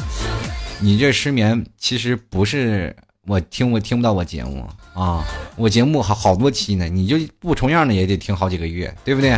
[0.80, 2.94] 你这失眠其实不是。
[3.28, 5.24] 我听我听不到我节目啊，
[5.56, 9.36] 我节目好好多期呢，你就不重样的也得听好几个月，对不对？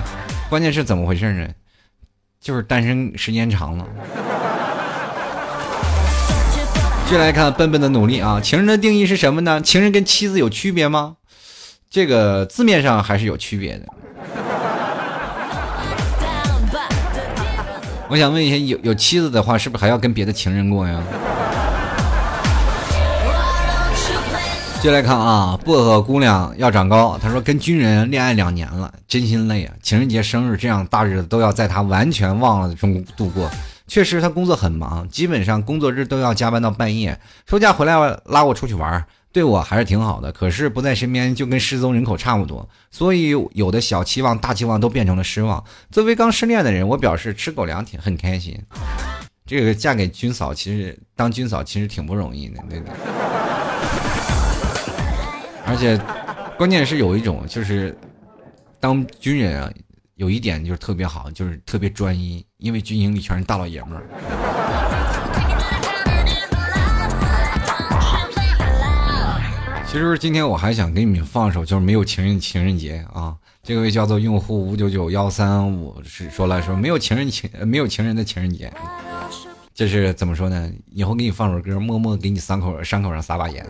[0.50, 1.48] 关键是怎么回事呢？
[2.38, 3.86] 就是单身时间长了。
[7.08, 9.58] 接来看笨笨的努力啊，情人的定义是什么呢？
[9.62, 11.16] 情人跟妻子有区别吗？
[11.88, 13.86] 这个字面上还是有区别的。
[18.10, 20.98] 我想问一下，有有妻子的话，是不是还要跟别的情人过呀？
[24.82, 27.18] 就来看啊，薄荷姑娘要长高。
[27.20, 29.74] 她说跟军人恋爱两年了，真心累啊！
[29.82, 33.50] 情人节、生日这样大日子都要在她完全忘了中度过。
[33.86, 37.18] 确实，她工作很忙，基本上工作日都要加班到半夜。
[37.46, 37.94] 休假回来
[38.24, 39.04] 拉我出去玩，
[39.38, 40.32] 对我还是挺好的。
[40.32, 42.68] 可是不在身边就跟失踪人口差不多。
[42.90, 45.62] 所以有的小期望、大期望都变成了失望。
[45.92, 48.60] 作为刚失恋的人，我表示吃狗粮挺很开心。
[49.46, 52.94] 这个嫁给军嫂，其实当军嫂其实挺不容易的，对不对。
[55.64, 55.96] 而且，
[56.58, 57.96] 关键是有一种就是，
[58.80, 59.70] 当军人啊，
[60.16, 64.67] 有一点就是特别好，就是特别专一，因为军营里全是大老爷们儿。
[69.90, 73.34] 其实今天我还想给你们放首，就是没有情人情人节啊。
[73.62, 78.70] 这个位叫做用户五九九幺三五是说了说没有情人情没有情人的情人节，
[79.74, 80.70] 这是怎么说呢？
[80.92, 83.64] 以后给你放首歌，默默给你伤口伤口上撒把盐。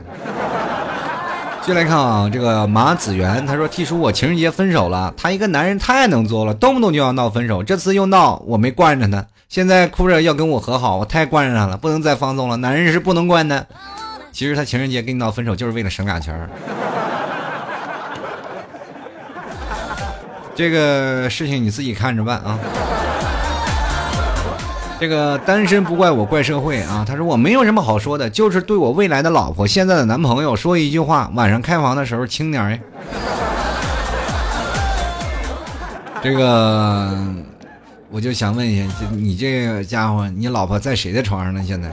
[1.64, 5.14] 接来看啊，这个马子元他说：“T 叔，我情人节分手了。
[5.16, 7.62] 他一个男人太能作了，动不动就要闹分手。
[7.62, 12.57] 这次又闹，我没惯着他，现在哭着要跟我和好，我太惯着他了，不能再放纵了。
[12.57, 13.64] 男人是不能惯的。
[14.38, 16.48] 其实他情人节跟你闹分手，就是为了省俩钱儿。
[20.55, 22.57] 这个事情你自己看着办啊。”
[25.01, 27.05] 这个单身不怪我，怪社会啊！
[27.05, 32.81] 他说我没有什么好说的，就是对我未来的老婆、现在的男朋友说一句话：晚上开房的时候轻点哎。
[36.22, 37.12] 这个
[38.09, 41.61] 我就想问一下，你这个家伙，你老婆在谁的床上呢？
[41.66, 41.90] 现在？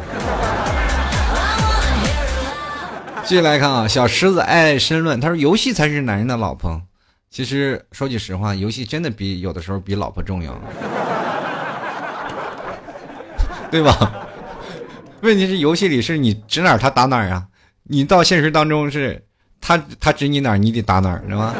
[3.25, 6.79] 继续来看啊，小狮子爱申论，他说游戏才是男人的老婆。
[7.31, 10.55] 其实说句实话，游戏真的比有的时候比老婆重要。
[13.71, 14.13] 对吧？
[15.21, 17.43] 问题是游戏里是你指哪儿他打哪儿啊？
[17.85, 19.19] 你到现实当中是
[19.59, 21.55] 他他指你哪儿，你得打哪儿，是吧？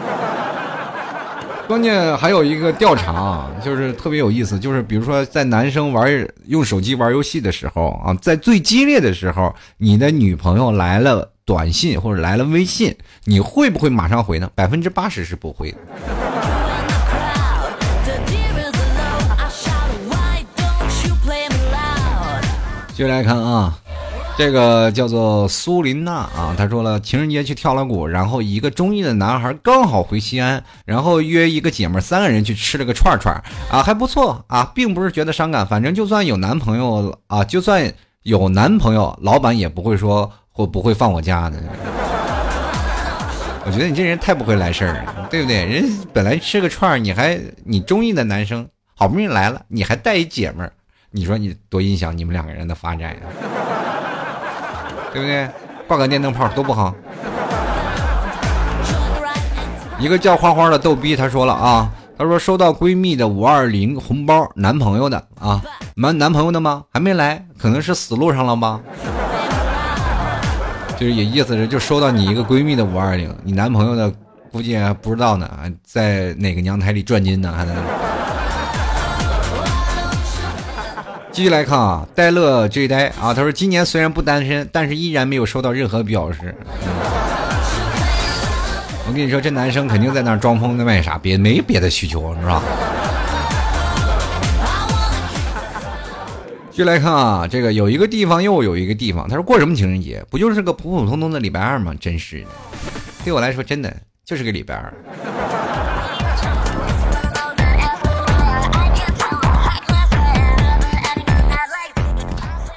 [1.68, 14.50] 关键还有一个调查啊，就是特别有意思，就是比如说在男生玩用手机玩游戏的时候啊，在最激烈的时候，你的女朋友来了短信或者来了微信，你会不会马上回呢？
[14.56, 15.78] 百分之八十是不会的。
[22.90, 23.78] 继续来看啊。
[24.38, 33.34] 这个叫做苏琳娜啊，她说了，情人节去跳了舞，然后一个中意的男孩刚好回西安，然后约一个姐们三个人去吃了个串串
[33.72, 41.58] 啊，还不错啊，并不是觉得伤感，反正就算有男朋友啊，就算有男朋友，老板也不会说或不会放我家的。
[43.66, 45.66] 我觉得你这人太不会来事儿了，对不对？
[45.66, 48.66] 人本来吃个串儿你还你中意的男生
[48.96, 50.72] 好不容易来了，你还带一姐们儿，
[51.12, 53.22] 你说你多影响你们两个人的发展呀？
[55.12, 55.50] 对不对？
[55.88, 56.96] 挂个电灯泡多不好。
[60.00, 65.62] 一个叫花花的逗逼，他说了啊，他说收到闺蜜的五二零红包，男朋友的啊，
[65.96, 66.84] 男男朋友的吗？
[66.94, 68.80] 还没来，可能是死路上了吧。
[70.98, 74.12] 就是也意思是，就收到你一个闺蜜的五二零，你男朋友的
[74.52, 75.50] 估计还不知道呢，
[75.84, 77.74] 在哪个娘胎里转金呢，还在。
[81.32, 86.56] 继续来看啊，呆乐这一呆啊，他说今年虽然不单身，但是依然没有收到任何表示。
[89.08, 92.64] 我跟你说，这男生肯定在那装疯卖傻，别没别的需求，是吧？
[96.76, 100.22] 继续来看啊，这个有一个地方又有一个地方，他说过什么情人节？
[100.30, 101.96] 不就是个普普通通的礼拜二吗？
[102.02, 102.48] 真是的，
[103.24, 104.94] 对我来说真的就是个礼拜二。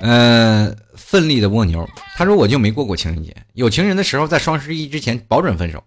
[0.01, 1.85] 嗯，奋力的蜗牛，
[2.15, 5.83] 他说我就没过过情人节，有情人的时候在双十一之前保准分手。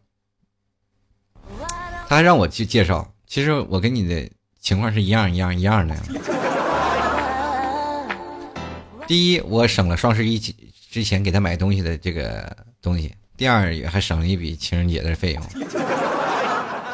[2.09, 5.95] 他还让我去介绍，其实我跟你的情况是一样一样一样的。
[9.11, 10.39] 第一，我省了双十一
[10.89, 12.49] 之前给他买东西的这个
[12.81, 15.43] 东西；第二，也还省了一笔情人节的费用。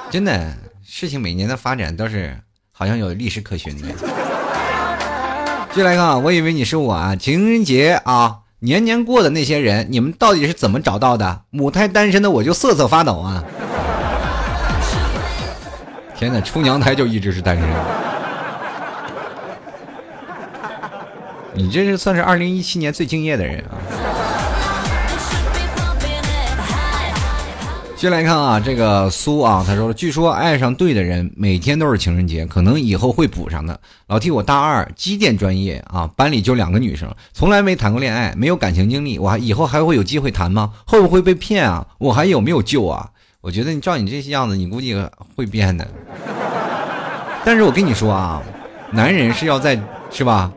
[0.10, 2.36] 真的，事情每年的发展都是
[2.71, 3.88] 好像有历史可循的。
[5.69, 11.43] 继续来看，我以为你是我啊，情人节啊，年年过的那些人，你们到底是怎么找到的？
[11.51, 13.43] 母胎单身的我就瑟瑟发抖啊！
[16.17, 17.69] 天哪，出娘胎就一直是单身。
[21.58, 23.74] 你这是算是二零一七年最敬业的人啊！
[27.96, 33.80] 接来看啊，这个苏啊，他说据说爱上对的人，每天都是情人节，可能以后会补上的。
[34.06, 40.72] 老 T，我大二，机电专业啊，班里就两个女生，从来没谈过恋爱，没有感情经历，我还以后还会有机会谈吗？
[40.86, 41.84] 会不会被骗啊？
[41.98, 43.10] 我还有没有救啊？
[43.41, 44.96] 我觉得你照你这些样子，你估计
[45.36, 45.88] 会变的。
[47.43, 48.43] 但是我跟你说啊，
[48.91, 49.76] 男人是要在，
[50.12, 50.52] 是吧？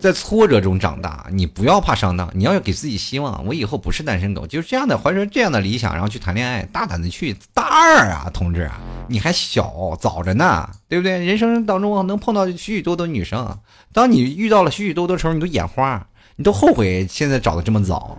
[0.00, 3.44] 在挫折中长大，你不要怕上当，你要给自己希望。
[3.44, 7.36] 我以后不是单身狗，就是这样的，怀着这样的理想，然后去谈恋爱，大胆的去。
[7.52, 8.70] 大二啊，同志，
[9.06, 11.24] 你还小，早着呢，对不对？
[11.24, 13.56] 人生当中能碰到许许多多女生，
[13.92, 16.04] 当你遇到了许许多多时候，你都眼花，
[16.36, 18.16] 你都后悔现在找的这么早。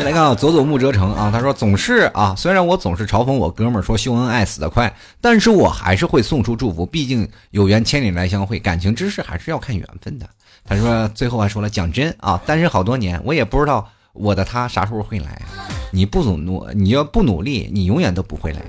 [0.00, 10.26] 先来看啊，佐佐木哲成啊，他说总是啊，虽然我总是嘲讽我哥们儿说秀恩爱死得快，但是我还是会送出祝福，毕竟有缘千里来相会，感情之事还是要看缘分的。
[10.64, 15.42] 他说最后还说了，讲真啊，单身好多年，我也不知道我的他啥时候会来。
[15.90, 18.60] 你不努努，你要不努力，你永远都不会来。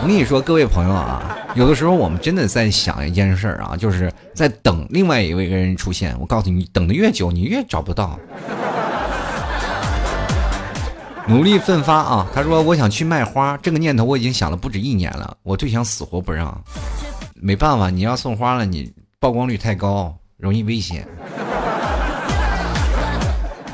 [0.00, 6.16] 我跟你说，各位朋友啊，有的时候我们真的在想一件事啊，就是在等另外一位人出现。
[6.18, 8.18] 我告诉你，等的越久，你越找不到。
[11.28, 12.26] 努力奋发啊！
[12.32, 15.36] 他说：“我想去卖花，这个念头我已经想了不止一年了。
[15.42, 16.62] 我对象死活不让，
[17.34, 21.04] 没办法，你要送花了，你曝光率太高，容易危险。”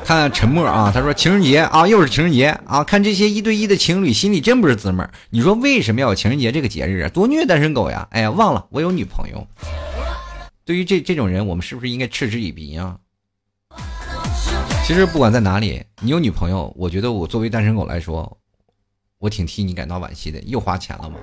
[0.02, 0.90] 看沉默啊！
[0.94, 2.82] 他说：“情人节啊，又是情人节啊！
[2.82, 7.08] 看这些一对一的情侣，心里真不是滋味你说为什么要有情人节这个节日啊？
[7.10, 8.08] 多虐单身狗呀！
[8.12, 9.46] 哎呀，忘了我有女朋友。
[10.64, 12.96] 对于这这种人，我们是不是应该嗤之以鼻啊？”
[14.84, 18.36] 其实不管在哪里，你有女朋友，我觉得我作为单身狗来说，
[19.18, 20.38] 我挺替你感到惋惜的。
[20.40, 21.16] 又花钱了吗？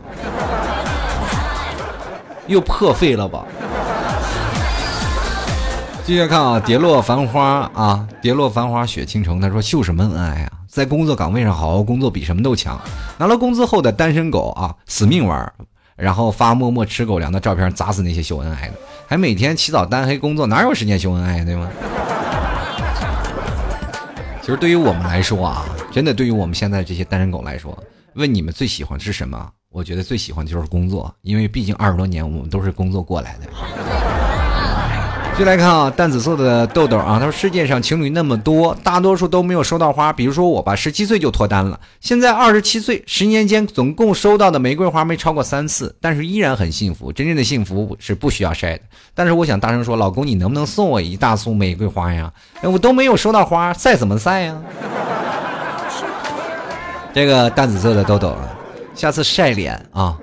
[2.47, 3.45] 又破费了吧？
[6.05, 9.39] 继续看啊，跌落繁花啊，跌落繁花雪倾城。
[9.39, 10.51] 他说秀什么恩爱啊？
[10.67, 12.79] 在工作岗位上好好工作比什么都强。
[13.17, 15.53] 拿了工资后的单身狗啊，死命玩，
[15.95, 18.73] 然后发默默吃狗粮的照片，砸死那些秀恩爱的。
[19.05, 21.69] 还每天起早贪黑工作，哪有时间秀恩爱对吗？
[24.49, 27.77] 其实对于我们来说啊，真的对于我们现在这些单身狗来说，
[28.15, 29.47] 问你们最喜欢是什么？
[29.69, 34.08] 我觉得最喜欢的就是工作，因为毕竟二十多年我们都是工作过来的。
[35.39, 40.11] 就来看啊，淡紫色的豆豆啊，他说世界上情侣那么多，大多数都没有收到花。
[40.11, 47.09] 比如说我吧，十七岁就脱单了，现在二十七岁，十年间总共收到的玫瑰花没超过三次，但是依然很幸福。
[47.09, 48.81] 真正的幸福是不需要晒的。
[49.15, 52.29] 但是我想大声说，老公，你能不能送我一大束玫瑰花呀？
[52.61, 54.61] 哎，我都没有收到花，晒怎么晒呀？
[57.15, 58.35] 这个淡紫色的豆豆，
[58.93, 60.17] 下次晒脸啊。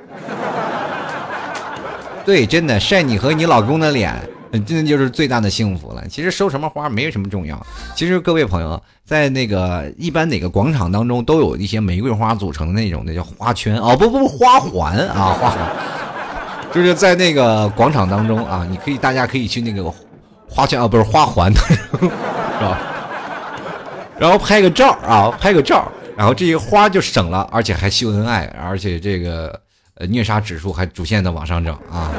[2.27, 4.15] 对，真的晒你和你老公的脸。
[4.53, 6.07] 真的就是最大的幸福了。
[6.09, 7.65] 其实收什么花没什么重要。
[7.95, 15.59] 其实各位朋友，在那个一般哪个广场当中，都有一些玫瑰花组成的那种那叫花圈哦，不不不，花环啊，花环。
[16.73, 19.93] 就是在那个广场当中啊，你可以大家可以去那个
[20.49, 21.75] 花圈啊，不是花环，是
[22.61, 22.79] 吧？
[24.19, 29.59] 然后拍个照啊，拍个照，然后这些花就省了，而且还秀恩爱，而且这个
[29.95, 32.11] 呃虐杀指数还逐渐的往上涨啊。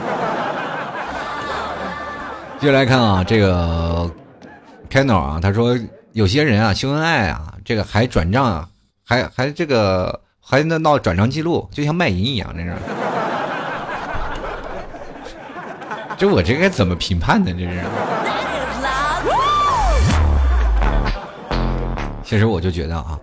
[2.59, 4.09] 接着来看啊，这个
[4.89, 5.77] Kano 啊，他说
[6.13, 8.67] 有些人啊秀恩爱啊，这个还转账啊，
[9.05, 12.73] 还还这个还能闹转账记录，就像卖淫一样，这是。
[16.17, 17.51] 这我这该怎么评判呢？
[17.51, 17.83] 这是。
[22.23, 23.19] 其实我就觉得啊，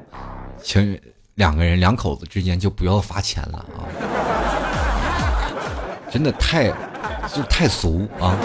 [0.62, 0.96] 情
[1.34, 3.82] 两个人两口子之间就不要发钱了啊，
[6.08, 6.68] 真的太
[7.34, 8.36] 就太俗啊。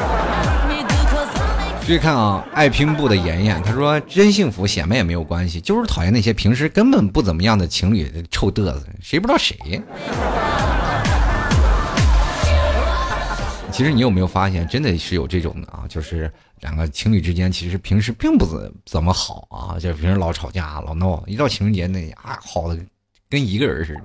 [1.90, 9.58] 注意看啊，爱拼布的妍妍，她说真幸福，显摆也没有关系，就是讨厌那些平时根本不怎么样的情侣臭嘚瑟，谁不知道谁？
[13.72, 15.86] 其实你有没有发现，真的是有这种的啊？
[15.90, 22.78] 就是两个情侣之间，其实平时并不怎怎么好啊，就平时老吵架、老闹，一到情人节那啊，好的
[23.32, 24.02] 跟一个人似的。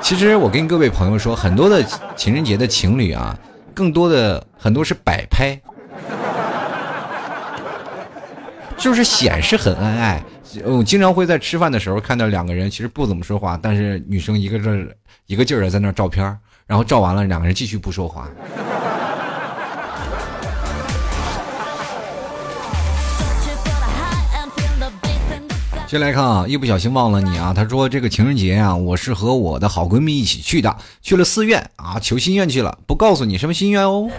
[0.00, 1.84] 其实我跟各位朋友说，很多的
[2.16, 3.38] 情人节的情侣啊，
[3.74, 5.60] 更多的很多是摆拍。
[8.78, 10.22] 就是显示很恩爱，
[10.64, 14.86] 我经常会在吃饭的时候看到两个人其实不怎么说话，但是女生一个这
[15.26, 16.24] 一个劲儿的在那照片，
[16.66, 18.28] 然后照完了两个人继续不说话。
[25.88, 34.10] 先来看啊，一不小心忘了你啊，他说这个情人节啊，我是和我的好闺蜜一起去的，去了寺院啊，求心愿去了，不告诉你什么心愿哦。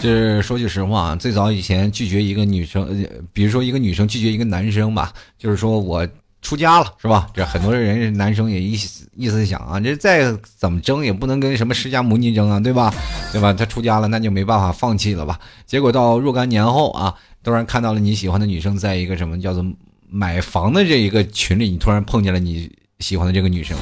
[0.00, 6.08] 这说句实话啊，最早以前拒绝一个女生，比如说一个女生拒绝一个男生吧，就是说我
[6.40, 7.28] 出家了，是吧？
[7.34, 8.72] 这很多人男生也意
[9.14, 12.90] 意思想啊，这再怎么争也不能跟什么释迦牟尼争啊，对吧？
[13.30, 13.52] 对吧？
[13.52, 15.38] 他出家了，那就没办法放弃了吧？
[15.66, 19.62] 结果到若干年后啊，突然看到了你喜欢的女生在一个什么叫做
[20.08, 23.76] 买房的这一个群里，你突然碰见了你喜欢的这个女生，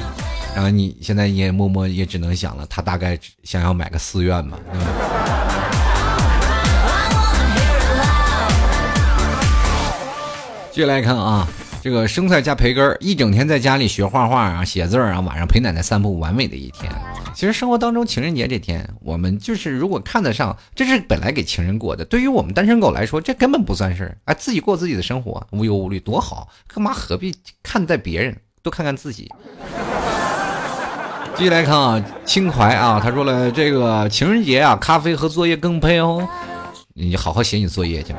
[0.53, 4.59] 然后你现在也默默也只能想了，她大概想要买个寺院吧。
[10.79, 11.45] 接来看啊，
[11.83, 16.89] 这个生菜加培根一整天在家里学画画啊，写字啊，晚上陪奶奶散步，完美的一天。
[17.35, 22.05] 其实生活当中，情人节这天，我们就是如果看得上，这是本来给情人过的。
[22.05, 24.17] 对于我们单身狗来说，这根本不算事儿。
[24.23, 26.47] 哎，自己过自己的生活，无忧无虑，多好！
[26.73, 28.33] 干嘛何必看待别人？
[28.63, 29.29] 多看看自己。
[31.35, 36.25] 继续来看啊，轻怀啊，他说了，这个情人节啊，咖啡和作业更配哦。
[36.93, 38.15] 你好好写你作业去。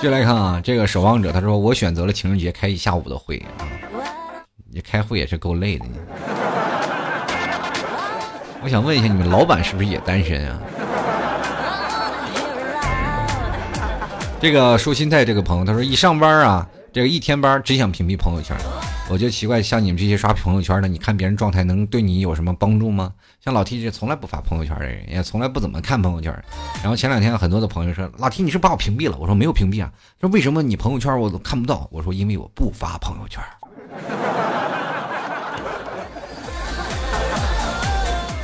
[0.00, 3.50] 继续来看啊，这个守望者他说我选择了情人节开一下午的会啊，
[4.70, 5.84] 你开会也是够累的。
[8.62, 10.60] 我想问一下，你们老板是不是也单身啊？
[14.40, 18.56] 这个说心态这个朋友他说一上班啊，这个一天班只想屏蔽朋友圈。
[19.10, 23.12] 我就奇怪，像你们这些刷朋友圈的，你看别人状态能对你有什么帮助吗？
[23.44, 26.32] 像老 T 这从来不发朋友圈的人，也从来不怎么看朋友圈。
[26.82, 29.16] 然后前两天很多的朋友说，老 T 你是把我屏蔽了？
[29.16, 29.90] 我说没有屏蔽啊。
[30.20, 31.88] 说为什么你朋友圈我都看不到？
[31.92, 33.40] 我说因为我不发朋友圈。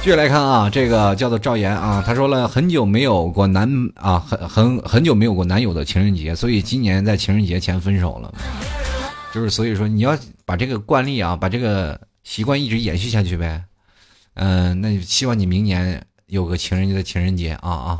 [0.00, 8.32] 继续来看啊，这个叫做赵岩啊，他说了很久没有过男啊，很很很久没有过男友的情人节，所以今年在情人节前分手了。
[9.32, 13.64] 就是所以说你要把这个惯例啊，把这个习惯一直延续下去呗。
[14.34, 17.98] 嗯，那希望你明年有个情人节的情人节啊啊。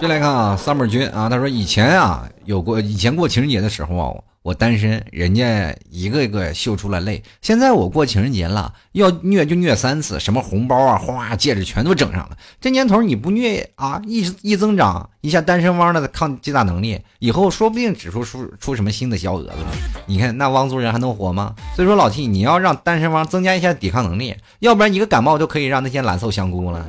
[0.00, 7.22] 进来看啊三本君啊，他说以前啊有过以前过情人节的时候啊，我单身，人家一个一个秀出了泪。
[7.42, 12.30] 现在我过情人节了，要虐就虐三次，什么红包啊、花、戒指全都整上了。
[12.58, 19.66] 这年头你不虐啊，一一增长一下单身汪的抗击打能力，以后说不定指出出出什么新的小蛾子了。
[20.06, 21.54] 你看那汪族人还能活吗？
[21.76, 26.86] 所以说老 T，你要让单身汪增加一下抵抗能力，要不然一个感冒就可以让那些蓝瘦香菇了。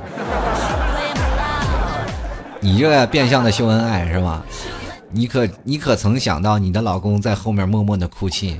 [2.60, 4.42] 你这变相的秀恩爱是吧？
[5.14, 8.58] 你可你可曾想到你的老公在后面默默的哭泣？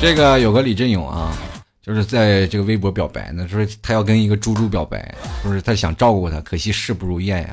[0.00, 1.36] 这个有个李振勇啊，
[1.82, 7.48] 就是在这个微博表白呢，说他要跟一个猪猪表白，说是他想照顾他，可惜事不如愿呀。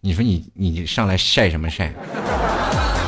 [0.00, 1.92] 你说你你上来晒什么晒？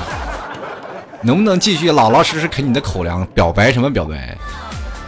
[1.22, 3.26] 能不能继续老老实实啃你的口粮？
[3.34, 4.36] 表白什么表白？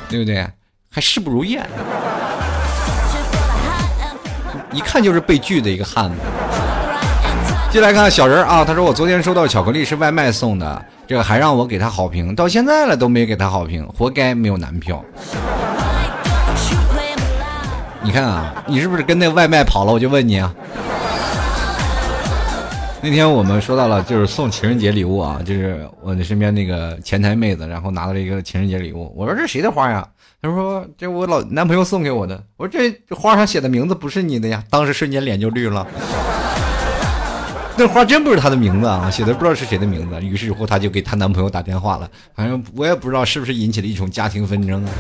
[0.08, 0.44] 对不对？
[0.90, 1.64] 还事不如愿。
[4.74, 6.16] 一看就是被拒的一个汉子。
[7.70, 15.02] 进来看小人啊，他说我昨天收到巧克力是外卖送的，这个还让我给他好评，到现在了都没给他好评，活该没有男票。
[18.02, 19.92] 你看啊，你是不是跟那外卖跑了？
[19.92, 20.54] 我就问你啊。
[23.00, 29.12] 那天我们说到了，就是送情人节礼物啊，就是我的身边那个前台妹子，然后拿到了一个情人节礼物。
[29.16, 30.06] 我说这谁的花呀？
[30.44, 32.44] 她说这我老男朋友送给我的。
[32.58, 34.62] 我说这花上写的名字不是你的呀。
[34.68, 35.86] 当时瞬间脸就绿了。
[37.78, 40.20] 那花真不是她的名字啊，写的不知道是谁的名字。
[40.20, 42.06] 于是乎，她就给她男朋友打电话了。
[42.36, 44.90] 反正我也不知道是不是引起了一种家庭纷争啊。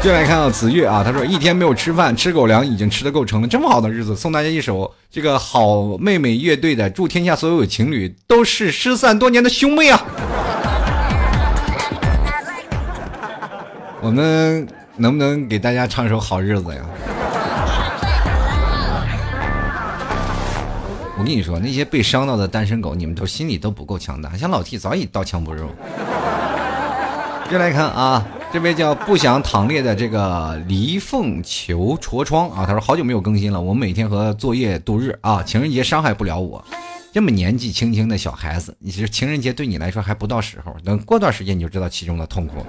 [0.00, 3.46] 接下来看到，子月啊，他说一天没有吃饭，吃狗粮已经吃的够撑了。
[3.46, 10.02] 这么好的日子，送大家一首这个好妹妹乐队的《祝天下所有情侣都是失散多年的兄妹》啊。
[14.02, 16.82] 我们能不能给大家唱一首好日子呀？
[21.16, 24.36] 我跟你说，那些被伤到的单身狗，你们都心里都不够强大。
[24.36, 25.68] 像老 T 早已刀枪不入。
[27.48, 28.26] 接来看啊。
[28.52, 36.62] 这位叫不想躺列的这个离凤求痤疮啊，他说好久没有更新了，我每天和作业度日啊，情人节伤害不了我，
[37.14, 42.66] 这么年纪轻轻的小孩子，你是情人节对你来说还不到时候，等过段时间你就知道其中的痛苦。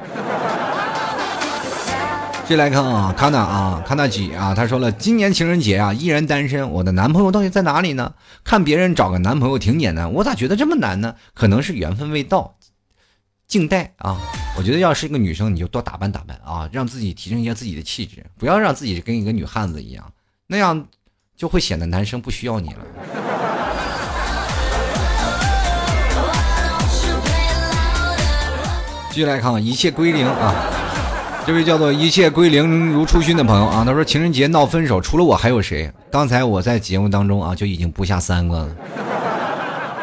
[2.46, 8.14] 接来看啊，康纳啊，康纳吉啊，他说了，今年情人节啊依然单身，我的男朋友到底在哪里呢？
[8.44, 11.16] 看别人找个男朋友挺简单，我咋觉得这么难呢？
[11.34, 12.56] 可能是缘分未到。
[13.48, 14.20] 静待啊！
[14.58, 20.12] 我觉得要是一个女生，你就多打扮打扮啊，让自己提升一下自己的气质，不要让自己跟一个女汉子一样，
[20.48, 20.86] 那样
[21.38, 22.80] 就会显得男生不需要你了。
[29.10, 30.83] 继续来看，一切归零啊！
[31.46, 35.92] 这位叫做一切归零如初熏的朋友啊，他说情人节闹分手，除了我还有谁？
[36.10, 38.76] 刚才我在节目当中啊，就已经不下三个了。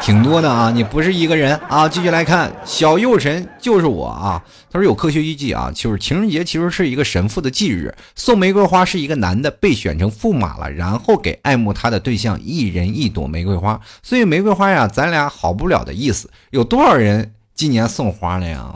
[0.02, 1.88] 挺多的啊，你不是一个人啊！
[1.88, 4.42] 继续来看，小右神就是我啊。
[4.70, 16.30] 他说有科学依据啊，就是情人节其实是一个神父的忌日，送玫瑰花是一个男的被选成驸马了，然后给爱慕他的对象一人一朵玫瑰花，所以玫瑰花呀，咱俩好不了的意思。
[16.50, 18.74] 有多少人今年送花了呀？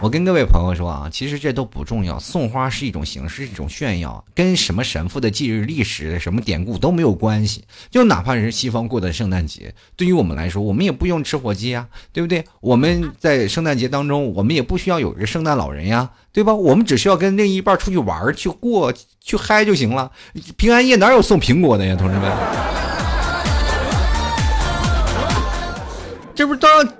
[0.00, 7.64] 我跟各位朋友说啊，其实这都不重要，送花是一种形式，一种炫耀，跟什么神父的忌日、历史、什么典故都没有关系。
[7.90, 12.44] 就哪怕是西方过的圣诞节，对于我们来说，我们也不用吃火鸡呀，对不对？
[12.60, 16.54] 我们在圣诞节当中，我们也不需要有一个圣诞老人呀，对吧？
[16.54, 20.12] 我们只需要跟另一半出去玩、去过、去嗨就行了。
[20.56, 22.30] 平安夜哪有送苹果的呀，同志们？
[26.36, 26.97] 这不是当。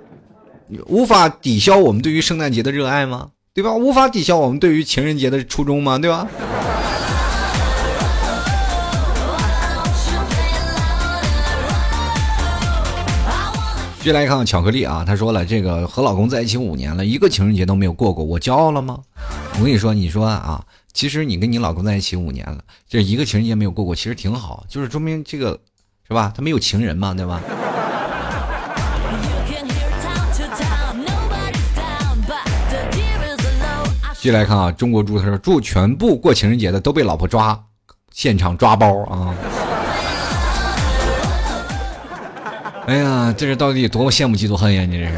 [0.87, 3.29] 无法抵消我们对于圣诞节的热爱吗？
[3.53, 3.73] 对吧？
[3.73, 5.97] 无法抵消我们对于情人节的初衷吗？
[5.97, 6.27] 对吧？
[13.97, 18.97] 继续来看巧克力啊，他说了，这个和老公在一起五年了，一个情人节都没有过过，我骄傲了吗？
[19.55, 20.63] 我跟你说，你说啊，
[20.93, 25.59] 其实你跟你老公在一起五年了，这一个情人节没有过过，其实挺好，就是说明这个
[26.07, 26.31] 是吧？
[26.33, 27.41] 他没有情人嘛，对吧？
[34.21, 37.57] 继续来看啊，中国猪他说祝全部过情人节的都被老婆抓，
[38.11, 39.33] 现场抓包啊！
[42.85, 44.83] 哎呀，这是到底多么羡慕嫉妒恨呀！
[44.83, 45.13] 你这是。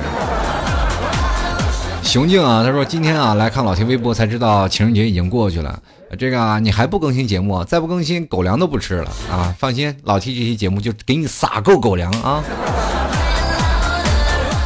[2.03, 5.79] 雄静啊，他说今天啊来看老铁微博才知道情人节已经过去了，
[6.19, 9.51] 这个啊你还不更新节目，再不更新狗粮都不吃了啊！
[9.57, 12.43] 放心，老 T 这期节目就给你撒够狗粮啊！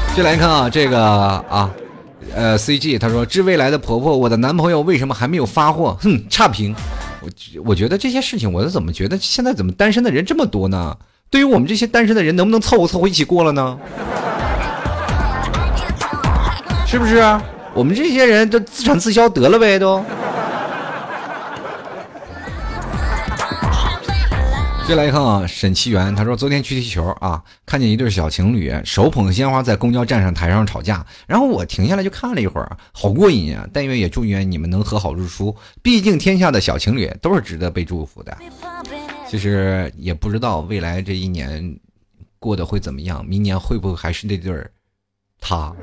[0.09, 1.01] 继续来看啊，这个
[1.49, 1.71] 啊。
[2.35, 5.97] 呃，CG，他说：“致未来的婆婆，我的男朋友为什么还没有发货？
[6.01, 6.75] 哼，差评！
[7.21, 7.29] 我
[7.63, 10.97] 我觉得这些事情，我怎么觉得现在怎么单身的人这么多呢？
[11.29, 13.77] 对于我们这些单身的人，能不能凑合凑合一起过了呢？
[16.85, 17.23] 是不是？
[17.73, 20.03] 我们这些人都自产自销得了呗，都。
[24.87, 33.67] 接来看啊，沈奇源他说昨天去踢球啊，看见一对小情侣手捧鲜花在公交站上台上吵架，然后我停下来就看了一会儿，好过瘾啊！
[33.73, 38.37] 但愿也祝愿你们能和好如初，毕竟天下的小情侣都是值得被祝福的。
[39.27, 41.79] 其实也不知道未来这一年
[42.37, 44.69] 过得会怎么样，明年会不会还是那对儿
[45.41, 45.75] 他？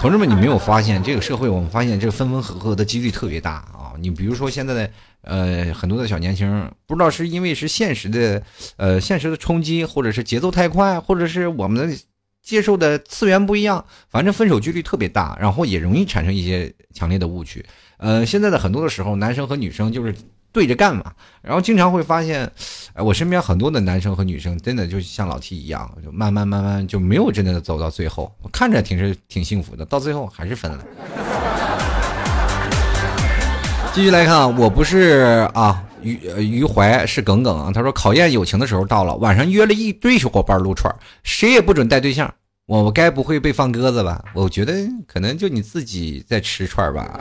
[0.00, 1.48] 同志们，你没有发现这个社会？
[1.48, 3.94] 我们发现这个分分合合的几率特别大啊！
[4.00, 4.90] 你比如说现在的。
[5.22, 8.42] 呃，很多的小年轻不知道是因为是现实的，
[8.76, 11.96] 呃，现实的冲击，或者是节奏太快，或者是我们的
[12.42, 17.64] 接受的次元不一样，反正分手几率特别大，然后也容易产生一些强烈的误区。
[17.98, 20.12] 呃，现在的很多的时候，男生和女生就是
[20.50, 22.50] 对着干嘛，然后经常会发现，
[22.94, 30.84] 哎，我身边很多的男生和女生真的就像老 T 一样，就慢慢慢慢就没有真的走到最后，我看着挺是挺幸福的，到最后还是分了。
[33.94, 37.70] 继续来看啊，我不是啊，于于怀是耿耿啊。
[37.72, 40.90] 他说考验友情的时候到了，晚上约了一堆小伙伴撸串，
[41.22, 42.32] 谁也不准带对象。
[42.66, 44.24] 我我该不会被放鸽子吧？
[44.32, 44.72] 我觉得
[45.06, 47.20] 可能就你自己在吃串吧。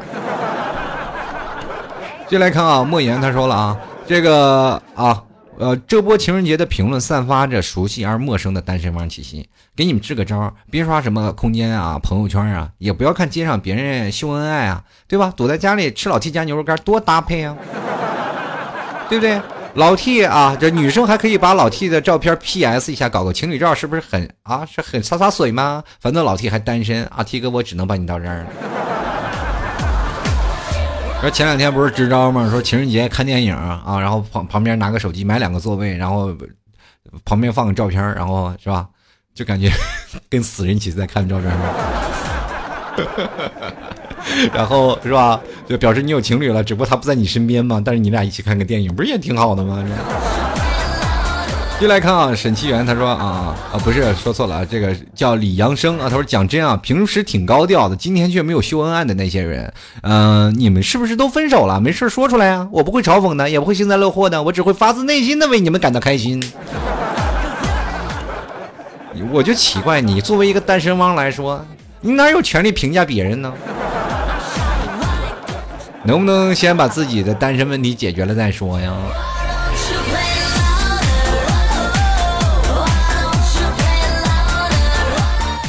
[2.29, 5.21] 继续来看啊，莫言他说了啊，这个啊。
[5.61, 9.47] 呃，这波情人节的评论散发着熟悉而陌生的单身汪气息。
[9.75, 15.31] 给你们支个招，别刷什么空间啊、朋友圈啊，也不要看街上别人秀恩爱啊，对吧？
[15.37, 17.55] 躲在家里吃老 T 家牛肉干多搭配啊，
[19.07, 19.39] 对不对？
[19.75, 24.65] 老 T 啊，这女生还可以把老 T 的照片 PS 一下，搞个情侣照，是不是很啊？
[24.65, 25.83] 是很洒洒水吗？
[25.99, 28.47] 反正老 T 还单身啊，T 哥我只能帮你到这儿了。
[31.21, 32.49] 说前两天不是支招吗？
[32.49, 36.35] 说情人节看电影啊，然后旁旁边拿个手机买两个座位，然后
[37.23, 38.87] 旁边放个照片，然后是吧？
[39.35, 39.71] 就感觉
[40.27, 41.51] 跟死人一起在看照片，
[44.51, 45.39] 然后是吧？
[45.67, 49.85] 就表示你有情侣了，只不过他不在你身边嘛，但是你俩一起看个电影，不是也挺好的吗？
[51.81, 59.73] 续来看啊，沈奇源他说啊啊不是说错了啊，这个叫李阳生啊，他说讲真啊，平时挺高调的，今天却没有秀恩爱的那些人，
[60.03, 61.81] 嗯，你们是不是都分手了？
[61.81, 66.39] 没事说出来啊，我不会嘲讽的，也不会幸灾乐祸的，我只会发自内心的为你们感到开心。
[69.31, 71.65] 我就奇怪，你作为一个单身汪来说，
[72.01, 73.51] 你哪有权利评价别人呢？
[76.03, 78.93] 能不能先把自己的单身问题解决了再说呀？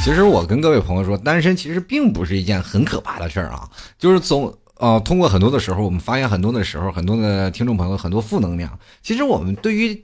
[0.03, 3.71] 其实我跟各位朋友说，单身其实并不是一件很可怕的事儿啊。
[3.97, 8.77] 就是总呃，通过很多的时候，我们发现很多的时候，很多的听众朋友很多负能量。
[9.01, 10.03] 其实我们对于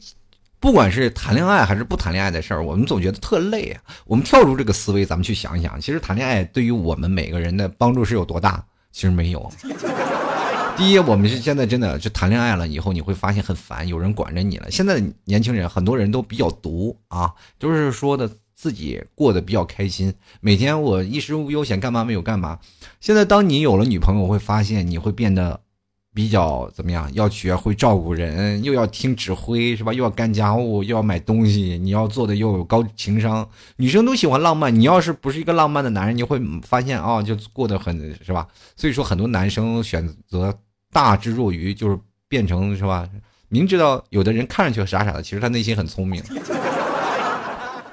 [0.60, 3.82] 不管是谈恋爱还是不谈恋爱的事儿，我们总觉得特累啊。
[4.06, 8.64] 我们跳出这个思维，咱们去想一想，其实谈恋爱对于我们每个人的帮助是有多大？
[8.92, 9.50] 其实没有。
[10.76, 14.70] 第一，我们是现在真的就谈恋爱了以后，你会发现很烦，有人管着你了。
[14.70, 18.30] 现在年轻人很多人都比较毒啊，就是说的。
[18.58, 22.58] 自己过得比较开心，每天我衣食无忧闲，干嘛没有干嘛。
[23.00, 25.60] 现在当你有了女朋友，会发现你会变得
[26.12, 27.08] 比较怎么样？
[27.14, 29.92] 要学会照顾人，又要听指挥，是吧？
[29.92, 33.48] 又要干家务，又要买东西，你要做的又有高情商。
[33.76, 38.48] 女生都喜欢浪漫，你要是不是一个浪漫的男人，你会发现啊，就过得很是吧？
[38.74, 40.52] 所以说，很多男生选择
[40.92, 41.96] 大智若愚，就是
[42.28, 43.08] 变成是吧？
[43.48, 46.20] 明知道有的人看上去傻傻的，其实他内心很聪明。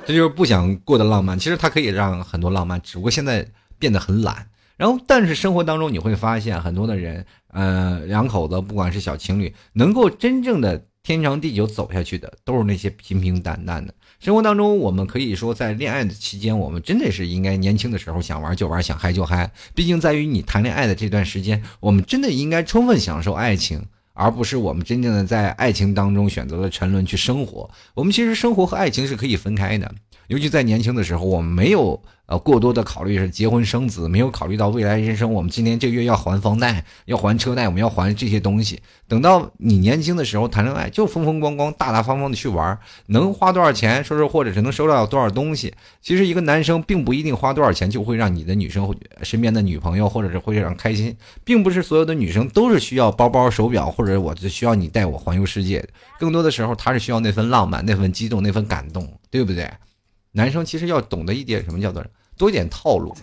[0.06, 3.46] 这就是不想过得浪漫，其实他可以让很多浪漫，只不过现在
[3.80, 4.48] 变得很懒。
[4.78, 13.94] 然后，但是生活当中你会发现，很多的人，呃，两口子不管是小情侣，能够真正的天长地久走下去的，都是那些平平淡淡的。
[14.20, 19.50] 生活当中，我们可以说，在恋爱的期间，我们真的是应该年轻的时候想玩就玩，想嗨就嗨。
[19.74, 23.86] 毕竟，在于你谈恋爱的这段时间，我们真的应该充分享受爱情。
[24.16, 27.70] 而不是我们真正的在爱情当中选择了沉沦去生活。
[27.94, 29.94] 我们其实生活和爱情是可以分开的，
[30.28, 32.02] 尤其在年轻的时候，我们没有。
[32.28, 35.32] 呃，过多的考虑是结婚生子，没有考虑到未来人生。
[35.32, 38.82] 我们今年这个月要还房贷，要还车贷，我们要还这些东西。
[39.08, 45.72] 等到你年轻的时候谈恋爱，就风风光光、大大方方的去玩，能花多少钱，说是或者是能收到多少东西。
[46.02, 55.88] 其实一个男生并不一定花多少钱就会让你的女生身边的女朋友或者是会让开心，并不是所有的女生都是需要包包、手表，或者我就需要你带我环游世界。
[56.20, 59.70] 更多的时候，她是需要那份浪漫、那份激动、那份感动，对不对？
[60.36, 62.06] 男生其实要懂得一点什么叫做
[62.38, 63.16] 多一点套路，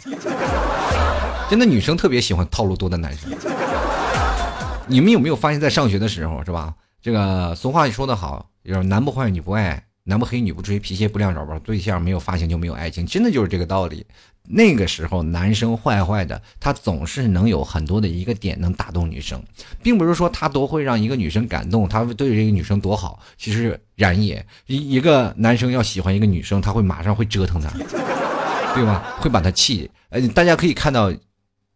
[1.50, 3.30] 真的女生特别喜欢套路多的男生。
[4.86, 6.74] 你们有没有发现，在上学的时候，是吧？
[7.02, 14.06] 这个俗话说得好，就是男不坏女不爱，男不黑女不追，皮鞋不亮找不着对象，没有发型就没有爱情，真的就是这个道理。
[14.48, 19.40] 那个时候，男生坏坏的，他总是能有很多的一个点能打动女生，
[19.82, 23.20] 并不是说他都会让一个女生感动，他对这个女生多好。
[23.38, 27.70] 其实然也，一一个男生要喜欢一个女生，他会马上会折腾她，
[28.74, 29.16] 对吧？
[29.20, 29.88] 会把她气。
[30.10, 31.12] 呃，大家可以看到，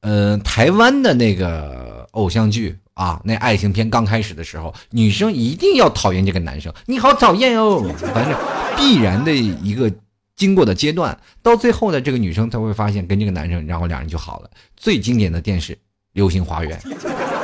[0.01, 8.37] 呃，台湾的那个偶像剧啊，那爱情片刚开始的时候，女生一定要讨厌这个男生，你好讨厌哦，反正
[8.77, 9.91] 必然的一个。
[10.37, 14.51] 经过的阶段，到最后呢，这个女生才会发现跟这个男生，然后两人就好了。
[14.77, 15.73] 最经典的电视
[16.13, 16.79] 《流星花园》，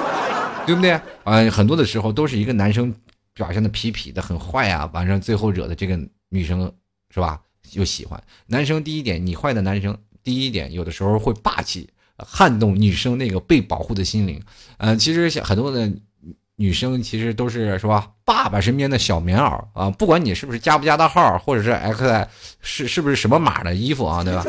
[0.67, 0.93] 对不对？
[1.25, 2.95] 啊，很多的时候都是一个男生
[3.33, 6.71] 表现的痞痞的很坏啊，完了最后惹的这个女生
[7.13, 7.41] 是吧？
[7.73, 8.85] 又喜欢男生。
[8.85, 11.89] 第一点，你坏的男生，第一点有的时候会霸气，
[12.19, 14.39] 撼动女生那个被保护的心灵。
[14.77, 15.91] 嗯，其实很多的。
[16.63, 18.09] 女生其实都是是吧？
[18.25, 22.29] 爸爸身边的小棉袄啊，不管你是不是加不加大号，或者是 X
[22.61, 24.45] 是是不是什么码的衣服啊，对吧？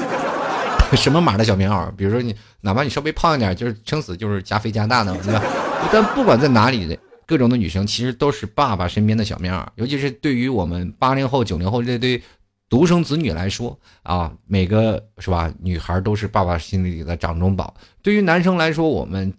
[0.96, 1.90] 什么码的小棉袄？
[1.94, 5.42] 比如说你哪怕你稍微胖一点，就是撑死就是加肥加大的，对吧？
[5.92, 6.96] 但不管在哪里的
[7.26, 9.66] 各种的女生，其实都是爸爸身边的小棉袄。
[9.74, 12.22] 尤其是对于我们八零后、九零后这堆
[12.70, 15.52] 独生子女来说啊，每个是吧？
[15.60, 17.74] 女孩都是爸爸心里的掌中宝。
[18.04, 19.34] 对于男生来说，我们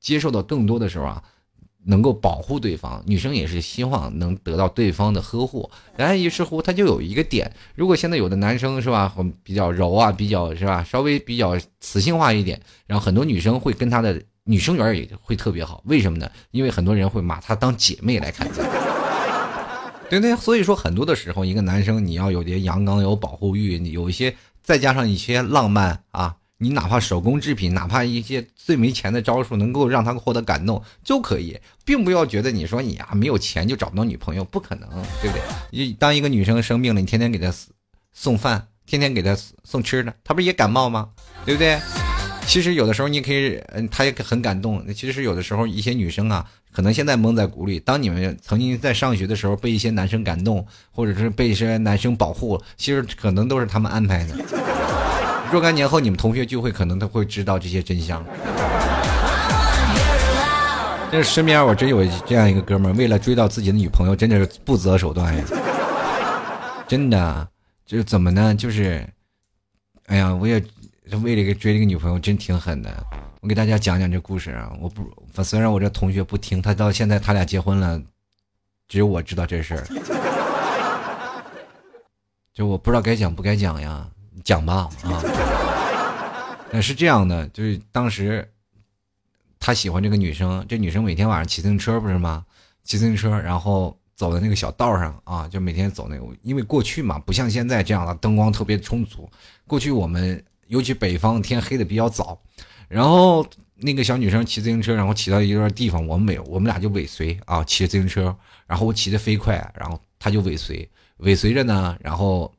[0.00, 1.22] 接受的更多的时候啊。
[1.90, 5.68] 能够保护对方，女生也是希望能得到对方的呵护。
[5.96, 9.12] 然后于是乎，他就有一个点：如果现在有的男生是吧，
[9.42, 15.82] 比较柔啊，比较是吧，稍微比较雌性化一点，然后很多女生会跟他的女生缘也会特别好。
[15.86, 16.30] 为什么呢？
[16.52, 18.54] 因为很多人会把她当姐妹来看待，
[20.08, 20.36] 对不对？
[20.36, 26.36] 所以说，很多的时候，一个男生你要有点阳刚，有保护欲，有一些再加上一些浪漫啊。
[26.62, 34.88] 你哪怕手工制品，哪怕一些最没钱的招数，能够让他们获得感动就可以，并不要觉得你说你啊没有钱就找不到女朋友，不可能，
[35.22, 35.42] 对不对？
[35.70, 37.50] 你当一个女生生病了，你天天给她
[38.12, 39.34] 送饭，天天给她
[39.64, 41.08] 送吃的，她不是也感冒吗？
[41.46, 41.80] 对不对？
[42.46, 44.86] 其实有的时候你可以，嗯，她也很感动。
[44.92, 54.36] 其实有的时候一些女生啊，可能现在蒙在鼓里，当你们曾经在上学的时候被一些男生感动，或者是被一些男生保护，其实可能都是他们安排的。
[55.52, 58.24] 若干年后，你们同学聚会，可能他会知道这些真相。
[61.10, 65.44] 这身边我真有这样一个哥们儿，为了追到自己的女朋友，真的是不择手段呀！
[66.86, 67.48] 真的，
[67.84, 68.54] 就是怎么呢？
[68.54, 69.04] 就是，
[70.06, 70.62] 哎呀，我也
[71.22, 72.88] 为了个追这个女朋友，真挺狠的。
[73.40, 74.70] 我给大家讲讲这故事啊！
[74.80, 78.00] 我不，虽然我这同学不听，他到现在他俩结婚了，
[78.86, 79.84] 只有我知道这事儿。
[82.54, 84.06] 就我不知道该讲不该讲呀。
[84.44, 85.22] 讲吧 啊，
[86.72, 88.48] 那是这样的，就是当时
[89.58, 92.44] 他喜欢这个女生，这女生每天晚上骑自行车不是吗？
[92.84, 99.28] 骑自行车，然后走在那个小道上啊，就每天走那个，因为过去嘛，不像现在这样的灯光特别充足。
[99.66, 102.40] 过去我们尤其北方天黑的比较早，
[102.88, 108.34] 然后那个小女生骑自行车，然后骑到一段地方，我们尾我们俩就尾随啊，骑着自行车，
[108.66, 110.88] 然后我骑的飞快，然后她就尾随，
[111.18, 112.52] 尾随着呢，然后。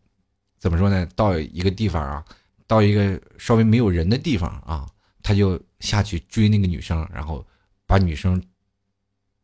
[0.62, 1.06] 怎么说呢？
[1.16, 2.24] 到一个地方啊，
[2.68, 4.86] 到一个稍微没有人的地方啊，
[5.24, 7.44] 他就下去追那个女生，然后
[7.88, 8.40] 把女生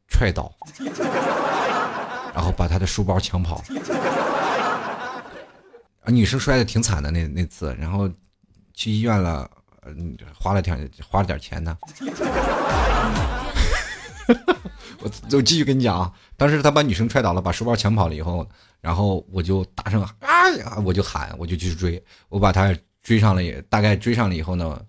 [0.08, 0.56] 踹倒，
[2.36, 3.64] 然后把她的书包抢跑。
[6.04, 8.08] 啊，女生摔的挺惨的那那次，然后
[8.76, 9.50] 去医院了，
[10.36, 11.76] 花了点花了点钱呢。
[15.00, 18.48] 我我继续跟你讲啊，当时他把女生踹倒了，把书包抢跑了以后。
[18.80, 24.80] 然后我就大声啊，我就喊，我就去追，我把他追上了，也大概追上了以后呢，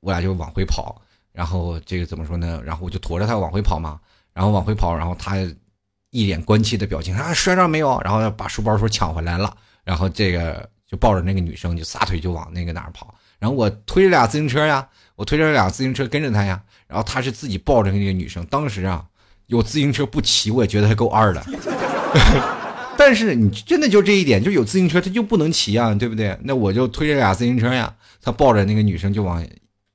[0.00, 1.00] 我俩就往回跑。
[1.32, 2.60] 然后这个怎么说呢？
[2.64, 4.00] 然后我就驮着他往回跑嘛，
[4.34, 5.36] 然后往回跑，然后他
[6.10, 7.98] 一脸关切的表情啊，摔着没有？
[8.02, 13.14] 然后把书包说抢回来了，然后这个就抱着那个女生就撒腿就往那个哪儿跑。
[13.38, 16.62] 然后我推着俩自行车呀，我推着俩自行车跟着他呀。
[16.88, 19.06] 然后他是自己抱着那个女生，当时啊，
[19.46, 21.44] 有自行车不骑，我也觉得还够二的。
[22.98, 26.36] 但是你真的就这一点，就有自行车他就不能骑啊，对不对？
[26.42, 29.46] 那我就推着俩自行车呀，他抱着那个女生就往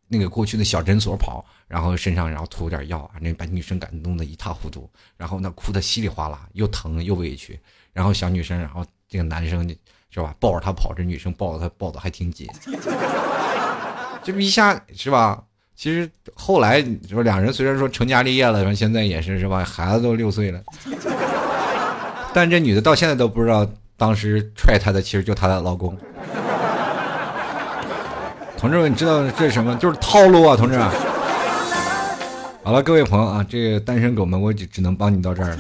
[0.08, 7.60] 那个过去的小诊所跑，然后身上然后涂点药啊，那把女生感动的一塌糊涂，然后那哭的稀里哗啦，又疼又委屈，
[7.92, 9.68] 然后小女生，然后这个男生
[10.12, 12.48] 是吧，抱着她跑，这女生抱着他抱的还挺紧，
[14.24, 15.44] 这不一下是吧？
[15.76, 20.60] 其实后来说两人虽然说成家立业了，然后现在也是是吧，孩子都六岁了。
[22.34, 23.68] 但这女的到现在都不知道，
[23.98, 25.98] 当时踹她的其实就她的老公。
[28.58, 29.76] 同志们，你知道这是什么？
[29.78, 30.88] 就是套路啊，同志们。
[32.64, 35.58] 好了，各位朋友啊，这个单身狗们，我只只能帮你到这儿了，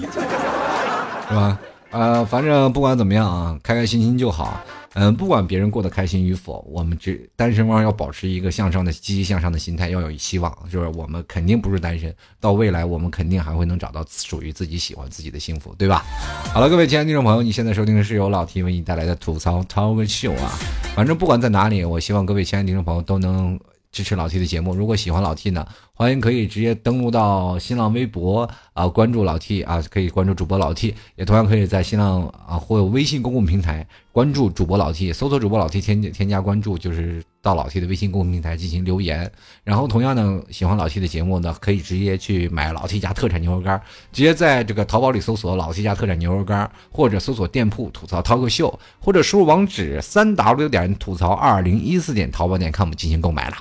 [1.27, 1.57] 是吧？
[1.89, 4.61] 啊，反正不管怎么样啊，开开心心就好。
[4.93, 16.05] 嗯，不管别人过得开心与否，我们只单身汪要保持一个向上的、积极向上的心态，要有希望，就是我们肯定不是单身，到未来我们肯定还会能找到属于自己喜欢自己的幸福，对吧？
[16.53, 20.51] 好了，各位亲爱的听众朋友，你现在收听的是由老 T 为你带来的吐槽 Talk Show 啊。
[20.95, 23.59] 反正不管在哪里，我希望各位亲爱的听众朋友都能。
[23.93, 39.31] 支持老 T 的节目，如果喜欢老 T 呢，欢迎可以直接登录到新浪微博啊，关注老 T 啊，可以关注主播老 T，也同样可以在新浪啊或微信公共平台关注主播老 T，搜索主播老 T 添添加关注，就是到老 T 的微信公共平台进行留言。
[39.63, 43.79] 然后同样呢，喜欢老 T 的节目呢，可以直接去买老 T 家特产牛肉干，
[44.11, 53.57] 直接在这个淘宝里搜索老 T 家特产牛肉干，或者搜索店铺吐槽涛哥秀，或者输入网址三 W 点吐槽二零一四点淘宝点 com 进行购买了。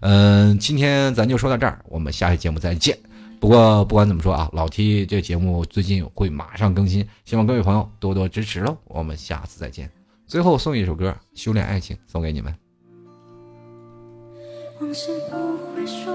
[0.00, 2.98] 嗯，今天咱就说到这儿，我们下期节目再见。
[3.38, 8.76] 不过不管怎么说啊，老 T 这节目最近会马上更新，希望各位朋友多多支持喽。
[8.84, 9.90] 我们下次再见。
[10.26, 12.54] 最后送一首歌《修炼爱情》送给你们。
[14.80, 15.36] 往事不
[15.74, 16.12] 会说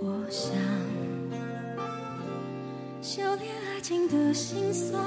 [0.00, 0.52] 我想
[3.00, 5.02] 修炼爱情的心酸，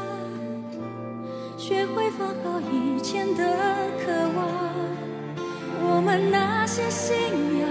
[1.57, 3.43] 学会放好以前的
[3.99, 4.47] 渴望。
[5.81, 7.15] 我们那些信
[7.59, 7.67] 仰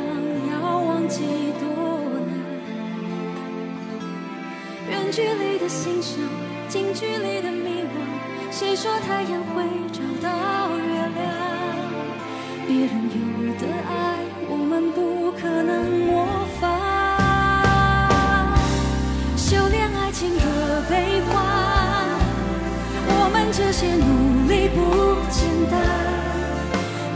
[0.52, 1.24] 要忘记
[1.58, 1.66] 多
[2.26, 2.30] 难。
[4.90, 6.22] 远距离的欣赏，
[6.68, 7.96] 近距离的迷惘。
[8.50, 9.62] 谁说太阳会
[9.92, 10.28] 找到
[10.76, 11.18] 月亮？
[12.66, 13.18] 别人有
[13.54, 14.18] 的爱，
[14.50, 16.26] 我们不可能模
[25.70, 25.80] 单。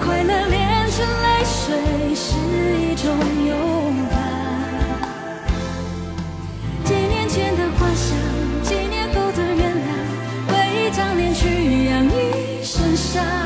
[0.05, 2.25] 快乐炼成泪水是
[2.81, 3.07] 一种
[3.47, 3.51] 勇
[4.11, 4.15] 敢。
[6.85, 8.17] 几年前的幻想，
[8.63, 9.89] 几年后的原谅，
[10.53, 10.55] 为
[10.87, 13.42] 一张脸去养一身伤。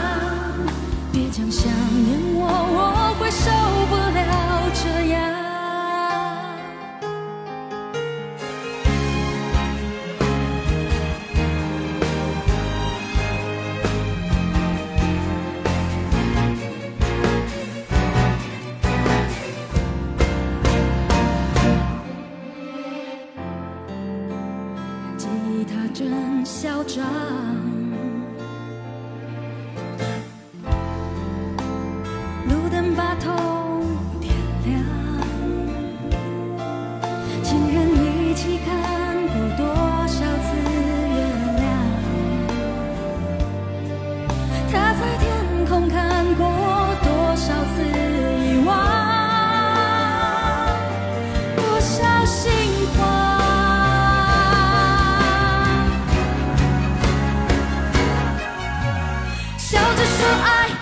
[60.26, 60.75] 爱。